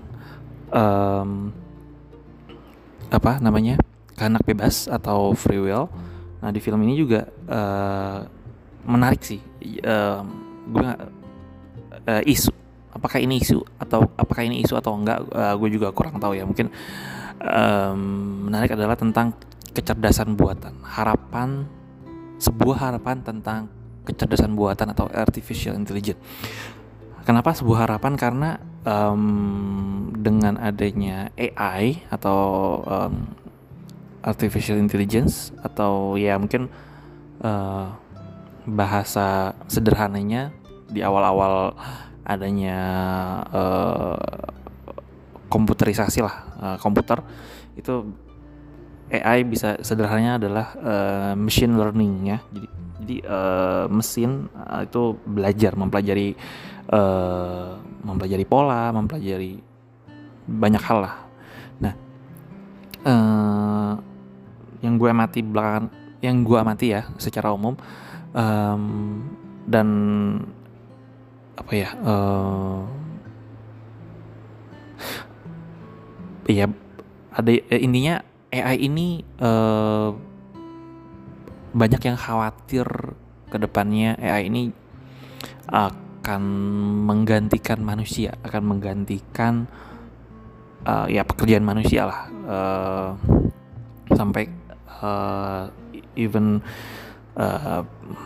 um, 0.72 1.52
apa 3.10 3.40
namanya 3.40 3.80
kehendak 4.16 4.44
bebas 4.44 4.88
atau 4.88 5.32
free 5.32 5.60
will 5.60 5.88
nah 6.40 6.48
di 6.48 6.60
film 6.60 6.80
ini 6.84 6.96
juga 6.96 7.28
uh, 7.48 8.24
menarik 8.88 9.20
sih 9.20 9.40
uh, 9.84 10.24
gue 10.70 10.88
uh, 12.08 12.22
isu 12.24 12.59
apakah 13.00 13.16
ini 13.16 13.40
isu 13.40 13.64
atau 13.80 14.04
apakah 14.20 14.44
ini 14.44 14.60
isu 14.60 14.76
atau 14.76 14.92
enggak 14.92 15.24
uh, 15.32 15.56
gue 15.56 15.68
juga 15.72 15.88
kurang 15.96 16.20
tahu 16.20 16.36
ya. 16.36 16.44
Mungkin 16.44 16.68
um, 17.40 18.00
menarik 18.52 18.76
adalah 18.76 18.94
tentang 19.00 19.32
kecerdasan 19.72 20.36
buatan. 20.36 20.84
Harapan 20.84 21.64
sebuah 22.36 22.92
harapan 22.92 23.24
tentang 23.24 23.72
kecerdasan 24.04 24.52
buatan 24.52 24.92
atau 24.92 25.08
artificial 25.08 25.72
intelligence. 25.76 26.20
Kenapa 27.24 27.56
sebuah 27.56 27.88
harapan? 27.88 28.16
Karena 28.20 28.60
um, 28.84 30.12
dengan 30.16 30.60
adanya 30.60 31.32
AI 31.36 32.04
atau 32.12 32.38
um, 32.84 33.14
artificial 34.20 34.76
intelligence 34.76 35.52
atau 35.64 36.16
ya 36.20 36.36
mungkin 36.36 36.68
uh, 37.40 37.92
bahasa 38.68 39.56
sederhananya 39.68 40.52
di 40.90 41.00
awal-awal 41.00 41.72
adanya 42.24 42.78
uh, 43.50 44.50
komputerisasi 45.50 46.20
lah 46.22 46.36
uh, 46.60 46.76
komputer. 46.78 47.20
Itu 47.74 48.12
AI 49.10 49.42
bisa 49.42 49.80
sederhananya 49.82 50.38
adalah 50.38 50.66
uh, 50.78 51.32
machine 51.34 51.74
learning 51.74 52.14
ya. 52.30 52.38
Jadi 52.54 52.68
jadi 53.00 53.16
uh, 53.26 53.84
mesin 53.88 54.46
uh, 54.52 54.84
itu 54.84 55.16
belajar 55.24 55.72
mempelajari 55.74 56.36
uh, 56.92 57.80
mempelajari 58.04 58.44
pola 58.44 58.92
mempelajari 58.92 59.58
banyak 60.46 60.82
hal 60.84 60.98
lah. 61.02 61.14
Nah 61.80 61.94
uh, 63.08 63.92
yang 64.84 64.94
gue 65.00 65.08
amati 65.08 65.40
belakangan 65.42 65.90
yang 66.20 66.44
gue 66.44 66.58
amati 66.60 66.86
ya 66.92 67.08
secara 67.16 67.50
umum 67.50 67.74
um, 68.36 68.84
dan 69.64 69.88
apa 71.60 71.72
ya 71.76 71.88
uh, 72.00 72.80
ya 76.48 76.66
ada 77.30 77.50
eh, 77.52 77.80
intinya 77.84 78.24
AI 78.50 78.90
ini 78.90 79.22
uh, 79.38 80.10
banyak 81.70 82.02
yang 82.02 82.18
khawatir 82.18 82.88
ke 83.46 83.56
depannya 83.60 84.18
AI 84.18 84.50
ini 84.50 84.74
akan 85.70 86.42
menggantikan 87.06 87.78
manusia 87.78 88.34
akan 88.42 88.62
menggantikan 88.66 89.70
uh, 90.86 91.06
ya 91.08 91.26
pekerjaan 91.26 91.64
manusia 91.64 92.08
lah. 92.08 92.20
Uh, 92.46 93.10
sampai 94.14 94.50
uh, 95.02 95.70
even 96.18 96.58
uh, 97.38 97.82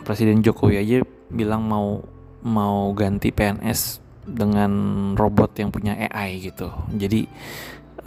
Presiden 0.06 0.40
Jokowi 0.40 0.80
aja 0.80 0.98
bilang 1.28 1.66
mau 1.66 2.00
mau 2.44 2.92
ganti 2.92 3.32
PNS 3.32 4.04
dengan 4.24 4.72
robot 5.16 5.56
yang 5.60 5.72
punya 5.72 5.96
AI 5.96 6.40
gitu. 6.40 6.72
Jadi 6.92 7.28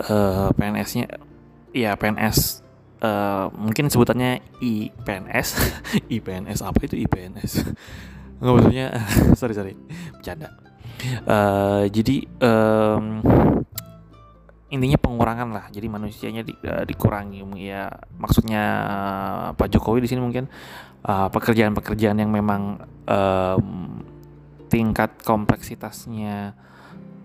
uh, 0.09 0.49
PNS-nya 0.53 1.05
ya 1.73 1.93
PNS 1.93 2.65
uh, 3.01 3.05
eh, 3.05 3.45
mungkin 3.53 3.89
sebutannya 3.89 4.41
IPNS. 4.61 5.47
IPNS 6.17 6.59
apa 6.65 6.79
itu 6.85 6.97
IPNS? 6.97 7.51
Nggak 8.41 8.53
maksudnya 8.53 8.87
sorry 9.39 9.53
sorry 9.53 9.73
bercanda. 10.17 10.53
Uh, 11.29 11.85
jadi 11.93 12.25
um, 12.41 13.21
intinya 14.73 14.97
pengurangan 14.97 15.49
lah 15.53 15.65
jadi 15.69 15.85
manusianya 15.85 16.41
di, 16.41 16.57
uh, 16.65 16.81
dikurangi 16.83 17.45
ya 17.61 17.87
maksudnya 18.17 18.63
Pak 19.53 19.69
Jokowi 19.69 20.01
di 20.03 20.09
sini 20.09 20.25
mungkin 20.25 20.49
pekerjaan-pekerjaan 21.07 22.17
uh, 22.17 22.21
yang 22.25 22.33
memang 22.33 22.81
um, 23.05 24.01
tingkat 24.67 25.23
kompleksitasnya 25.23 26.55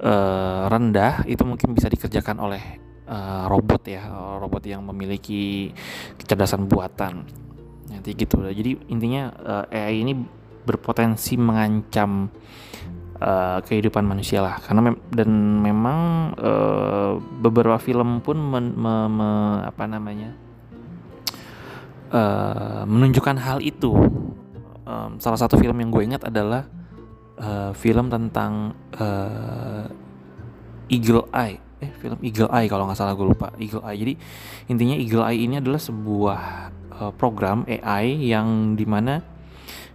uh, 0.02 0.62
rendah 0.70 1.26
itu 1.26 1.42
mungkin 1.42 1.74
bisa 1.74 1.90
dikerjakan 1.90 2.38
oleh 2.42 2.62
uh, 3.06 3.46
robot 3.46 3.82
ya 3.86 4.02
robot 4.38 4.62
yang 4.66 4.82
memiliki 4.86 5.70
kecerdasan 6.18 6.66
buatan. 6.66 7.26
Nanti 7.90 8.10
gitu. 8.16 8.40
Jadi 8.42 8.88
intinya 8.88 9.28
uh, 9.30 9.64
AI 9.68 10.02
ini 10.02 10.12
berpotensi 10.62 11.34
mengancam 11.34 12.30
uh, 13.20 13.58
kehidupan 13.62 14.06
manusia 14.06 14.40
lah. 14.40 14.58
Karena 14.62 14.90
mem 14.90 14.96
dan 15.10 15.30
memang 15.62 15.98
uh, 16.38 17.18
beberapa 17.18 17.78
film 17.78 18.22
pun 18.24 18.38
men 18.38 18.72
me 18.74 18.94
me 19.10 19.30
apa 19.66 19.84
namanya 19.86 20.30
uh, 22.12 22.82
menunjukkan 22.86 23.36
hal 23.40 23.58
itu. 23.60 23.92
Um, 24.82 25.22
salah 25.22 25.38
satu 25.38 25.54
film 25.62 25.78
yang 25.78 25.94
gue 25.94 26.02
ingat 26.02 26.26
adalah 26.26 26.66
uh, 27.42 27.70
film 27.74 28.06
tentang 28.08 28.72
uh, 28.96 29.84
Eagle 30.86 31.26
Eye. 31.34 31.58
Eh 31.82 31.90
film 31.98 32.18
Eagle 32.22 32.48
Eye 32.54 32.70
kalau 32.70 32.86
nggak 32.86 32.98
salah 32.98 33.18
gue 33.18 33.26
lupa. 33.26 33.50
Eagle 33.58 33.82
Eye. 33.82 33.98
Jadi 33.98 34.14
intinya 34.70 34.96
Eagle 34.96 35.26
Eye 35.26 35.40
ini 35.42 35.58
adalah 35.58 35.82
sebuah 35.82 36.40
uh, 36.94 37.12
program 37.18 37.66
AI 37.66 38.30
yang 38.30 38.78
di 38.78 38.86
mana 38.86 39.18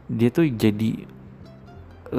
dia 0.07 0.31
tuh 0.31 0.47
jadi 0.47 1.07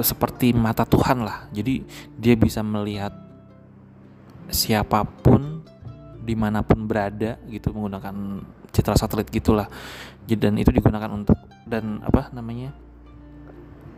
seperti 0.01 0.53
mata 0.53 0.85
Tuhan 0.85 1.21
lah. 1.25 1.49
Jadi 1.53 1.81
dia 2.17 2.33
bisa 2.37 2.61
melihat 2.65 3.13
siapa 4.49 5.05
pun 5.05 5.61
di 6.25 6.33
mana 6.37 6.61
pun 6.61 6.85
berada 6.85 7.41
gitu 7.49 7.73
menggunakan 7.73 8.45
citra 8.69 8.97
satelit 8.97 9.29
gitulah. 9.29 9.69
Dan 10.29 10.61
itu 10.61 10.69
digunakan 10.69 11.09
untuk 11.09 11.41
dan 11.65 12.05
apa 12.05 12.29
namanya 12.29 12.69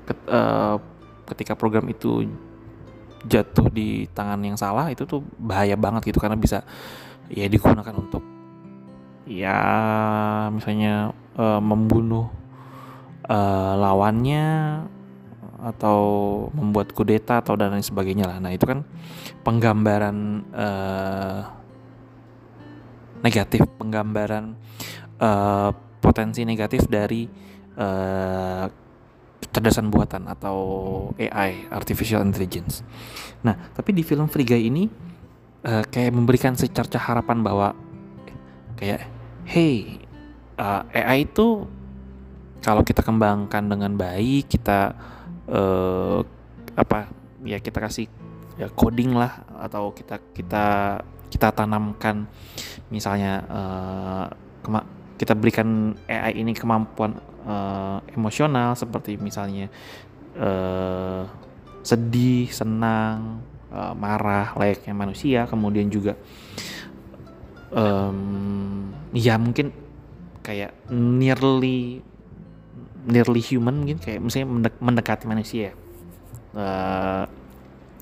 ket, 0.08 0.16
uh, 0.32 0.80
ketika 1.28 1.54
program 1.54 1.88
itu 1.90 2.26
jatuh 3.26 3.70
di 3.70 4.10
tangan 4.12 4.42
yang 4.42 4.58
salah 4.58 4.90
itu 4.90 5.06
tuh 5.06 5.22
bahaya 5.38 5.78
banget 5.78 6.10
gitu 6.10 6.18
karena 6.18 6.38
bisa 6.38 6.66
ya 7.30 7.46
digunakan 7.46 7.94
untuk 7.94 8.26
ya 9.30 9.62
misalnya 10.50 11.14
uh, 11.38 11.62
membunuh 11.62 12.28
uh, 13.30 13.74
lawannya 13.78 14.82
atau 15.62 16.00
membuat 16.58 16.90
kudeta 16.92 17.38
atau 17.46 17.54
dan 17.54 17.70
lain 17.70 17.86
sebagainya 17.86 18.26
lah. 18.26 18.42
Nah 18.42 18.50
itu 18.50 18.66
kan 18.66 18.82
penggambaran 19.46 20.42
uh, 20.50 21.40
negatif, 23.22 23.70
penggambaran 23.78 24.58
uh, 25.22 25.70
potensi 26.02 26.42
negatif 26.42 26.90
dari 26.90 27.30
uh, 27.78 28.66
kecerdasan 29.52 29.92
buatan 29.92 30.32
atau 30.32 30.58
AI 31.20 31.68
artificial 31.68 32.24
intelligence. 32.24 32.88
Nah, 33.44 33.54
tapi 33.76 33.92
di 33.92 34.00
film 34.00 34.32
Free 34.32 34.48
Guy 34.48 34.72
ini 34.72 34.88
uh, 35.68 35.84
kayak 35.84 36.16
memberikan 36.16 36.56
secerca 36.56 36.96
harapan 36.96 37.44
bahwa 37.44 37.76
kayak 38.80 39.12
hey 39.44 40.00
uh, 40.56 40.88
eh, 40.96 41.04
AI 41.04 41.28
itu 41.28 41.68
kalau 42.64 42.80
kita 42.88 43.04
kembangkan 43.04 43.68
dengan 43.68 43.92
baik, 44.00 44.48
kita 44.48 44.96
uh, 45.52 46.24
apa 46.80 47.12
ya 47.44 47.60
kita 47.60 47.84
kasih 47.84 48.08
ya 48.56 48.72
coding 48.72 49.12
lah 49.12 49.44
atau 49.60 49.92
kita 49.92 50.16
kita 50.32 50.66
kita 51.28 51.48
tanamkan 51.52 52.24
misalnya 52.88 53.44
uh, 53.52 54.26
kita 55.22 55.38
berikan 55.38 55.94
AI 56.10 56.42
ini 56.42 56.58
kemampuan 56.58 57.22
uh, 57.46 58.02
emosional 58.18 58.74
seperti 58.74 59.22
misalnya 59.22 59.70
uh, 60.34 61.30
sedih, 61.86 62.50
senang, 62.50 63.46
uh, 63.70 63.94
marah 63.94 64.58
layaknya 64.58 64.98
manusia, 64.98 65.46
kemudian 65.46 65.94
juga 65.94 66.18
um, 67.70 68.90
ya 69.14 69.38
mungkin 69.38 69.70
kayak 70.42 70.74
nearly 70.90 72.02
nearly 73.06 73.46
human 73.46 73.86
mungkin 73.86 74.02
kayak 74.02 74.26
misalnya 74.26 74.48
mendek, 74.50 74.76
mendekati 74.82 75.26
manusia. 75.30 75.78
Uh, 76.58 77.30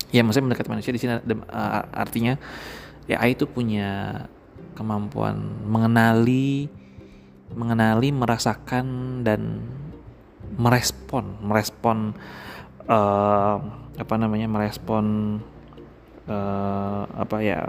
ya 0.08 0.24
maksudnya 0.24 0.56
mendekati 0.56 0.72
manusia 0.72 0.90
di 0.96 1.00
sini 1.04 1.20
uh, 1.20 1.84
artinya 1.92 2.40
AI 3.12 3.36
itu 3.36 3.44
punya 3.44 4.24
kemampuan 4.72 5.36
mengenali 5.68 6.79
mengenali 7.54 8.14
merasakan 8.14 8.86
dan 9.26 9.62
merespon 10.54 11.38
merespon 11.42 12.14
uh, 12.86 13.56
apa 13.96 14.14
namanya 14.16 14.46
merespon 14.46 15.38
uh, 16.26 17.02
apa 17.10 17.36
ya 17.42 17.60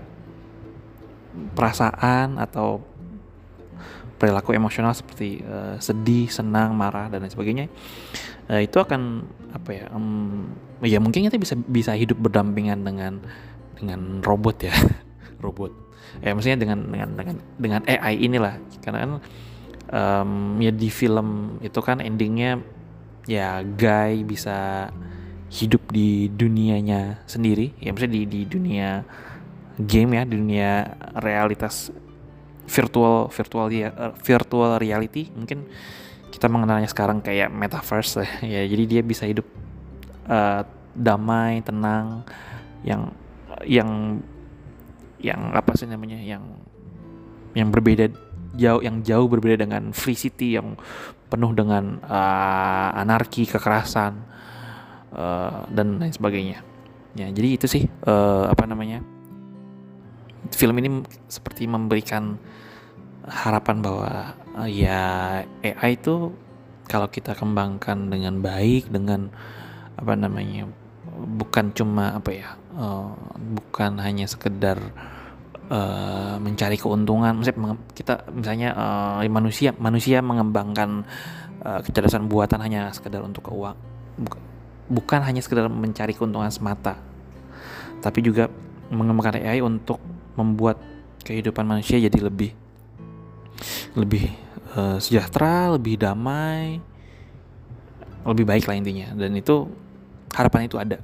perasaan 1.56 2.38
atau 2.38 2.84
perilaku 4.22 4.54
emosional 4.54 4.94
seperti 4.94 5.41
uh, 5.41 5.82
sedih, 5.82 6.30
senang, 6.30 6.78
marah 6.78 7.10
dan 7.10 7.26
lain 7.26 7.34
sebagainya 7.34 7.65
uh, 8.54 8.62
itu 8.62 8.78
akan 8.78 9.26
apa 9.56 9.70
ya 9.74 9.86
um, 9.94 10.46
ya 10.86 11.02
mungkin 11.02 11.26
kita 11.26 11.38
bisa 11.41 11.58
bisa 11.58 11.94
hidup 11.98 12.22
berdampingan 12.22 12.86
dengan 12.86 13.22
dengan 13.82 14.22
robot 14.22 14.58
ya 14.62 14.74
robot. 15.46 15.74
Ya 16.22 16.38
maksudnya 16.38 16.62
dengan 16.62 16.86
dengan 16.91 17.10
dengan 17.17 17.36
dengan 17.58 17.82
AI 17.89 18.22
inilah. 18.22 18.62
Karena 18.86 18.98
kan 19.02 19.12
um, 19.91 20.58
ya 20.58 20.71
di 20.71 20.89
film 20.89 21.60
itu 21.62 21.80
kan 21.84 22.01
endingnya 22.01 22.63
ya 23.30 23.62
guy 23.62 24.23
bisa 24.25 24.89
hidup 25.51 25.91
di 25.91 26.32
dunianya 26.32 27.21
sendiri. 27.27 27.75
Ya 27.77 27.91
maksudnya 27.91 28.15
di 28.17 28.23
di 28.25 28.41
dunia 28.47 29.04
game 29.77 30.17
ya 30.17 30.23
dunia 30.23 30.71
realitas 31.19 31.91
virtual 32.65 33.27
virtual 33.30 33.67
ya 33.69 33.91
virtual 34.23 34.80
reality. 34.80 35.27
Mungkin 35.36 35.67
kita 36.32 36.47
mengenalnya 36.47 36.88
sekarang 36.88 37.19
kayak 37.19 37.51
metaverse 37.51 38.23
ya 38.41 38.63
jadi 38.65 38.84
dia 38.88 39.01
bisa 39.04 39.27
hidup 39.27 39.45
uh, 40.32 40.63
damai 40.95 41.60
tenang 41.62 42.23
yang 42.82 43.12
yang 43.67 44.19
yang 45.21 45.54
apa 45.54 45.77
sih 45.77 45.86
namanya 45.86 46.17
yang 46.17 46.41
yang 47.54 47.69
berbeda 47.69 48.10
jauh 48.56 48.82
yang 48.84 49.00
jauh 49.06 49.28
berbeda 49.32 49.64
dengan 49.64 49.96
free 49.96 50.18
city 50.18 50.60
yang 50.60 50.76
penuh 51.32 51.52
dengan 51.56 52.04
uh, 52.04 52.90
anarki 53.00 53.48
kekerasan 53.48 54.20
uh, 55.16 55.64
dan 55.72 56.00
lain 56.00 56.12
sebagainya. 56.12 56.60
Ya 57.16 57.28
jadi 57.32 57.60
itu 57.60 57.68
sih 57.68 57.84
uh, 58.08 58.48
apa 58.48 58.64
namanya 58.68 59.04
film 60.52 60.76
ini 60.80 61.04
seperti 61.28 61.68
memberikan 61.68 62.40
harapan 63.28 63.78
bahwa 63.80 64.36
uh, 64.58 64.70
ya 64.70 65.44
AI 65.64 65.96
itu 65.96 66.34
kalau 66.92 67.08
kita 67.08 67.38
kembangkan 67.38 68.12
dengan 68.12 68.44
baik 68.44 68.92
dengan 68.92 69.32
apa 69.96 70.18
namanya 70.18 70.68
bukan 71.40 71.72
cuma 71.72 72.18
apa 72.18 72.32
ya 72.34 72.50
uh, 72.76 73.16
bukan 73.38 74.02
hanya 74.02 74.26
sekedar 74.28 74.80
uh, 75.72 76.36
mencari 76.38 76.76
keuntungan 76.76 77.32
misalnya 77.40 77.80
kita 77.96 78.28
misalnya 78.36 78.70
uh, 78.76 79.24
manusia 79.32 79.72
manusia 79.80 80.20
mengembangkan 80.20 81.08
uh, 81.64 81.80
kecerdasan 81.82 82.28
buatan 82.28 82.60
hanya 82.60 82.92
sekedar 82.92 83.24
untuk 83.24 83.48
keuang 83.48 83.80
bukan 84.92 85.24
hanya 85.24 85.40
sekedar 85.40 85.72
mencari 85.72 86.12
keuntungan 86.12 86.52
semata 86.52 87.00
tapi 88.04 88.20
juga 88.20 88.52
mengembangkan 88.92 89.40
AI 89.40 89.64
untuk 89.64 90.04
membuat 90.36 90.78
kehidupan 91.24 91.64
manusia 91.64 91.96
jadi 92.02 92.20
lebih 92.20 92.52
lebih 93.96 94.32
uh, 94.76 94.98
sejahtera, 94.98 95.76
lebih 95.76 96.00
damai, 96.00 96.80
lebih 98.24 98.46
baik 98.48 98.66
lah 98.68 98.76
intinya. 98.78 99.12
Dan 99.16 99.36
itu 99.38 99.68
harapan 100.32 100.68
itu 100.68 100.78
ada 100.80 100.98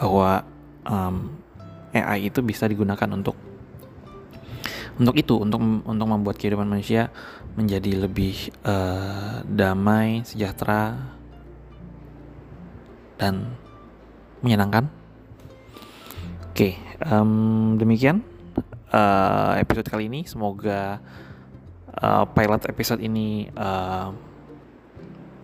bahwa 0.00 0.42
um, 0.88 1.30
AI 1.92 2.32
itu 2.32 2.40
bisa 2.40 2.64
digunakan 2.64 3.08
untuk 3.12 3.36
untuk 4.96 5.16
itu, 5.16 5.40
untuk 5.40 5.60
untuk 5.88 6.06
membuat 6.08 6.36
kehidupan 6.36 6.68
manusia 6.68 7.08
menjadi 7.56 8.08
lebih 8.08 8.52
uh, 8.64 9.40
damai, 9.44 10.20
sejahtera, 10.24 11.00
dan 13.16 13.56
menyenangkan. 14.44 14.88
Oke, 16.52 16.52
okay, 16.52 16.72
um, 17.08 17.80
demikian 17.80 18.20
uh, 18.92 19.56
episode 19.56 19.88
kali 19.88 20.12
ini. 20.12 20.28
Semoga 20.28 21.00
uh, 21.96 22.24
pilot 22.28 22.62
episode 22.68 23.00
ini 23.00 23.48
uh, 23.56 24.12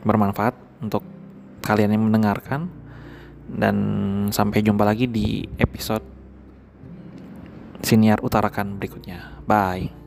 bermanfaat 0.05 0.53
untuk 0.85 1.01
kalian 1.65 1.97
yang 1.97 2.05
mendengarkan 2.09 2.69
dan 3.49 3.77
sampai 4.29 4.61
jumpa 4.61 4.85
lagi 4.85 5.09
di 5.09 5.49
episode 5.57 6.18
siniar 7.83 8.23
utarakan 8.23 8.79
berikutnya. 8.79 9.43
Bye. 9.45 9.98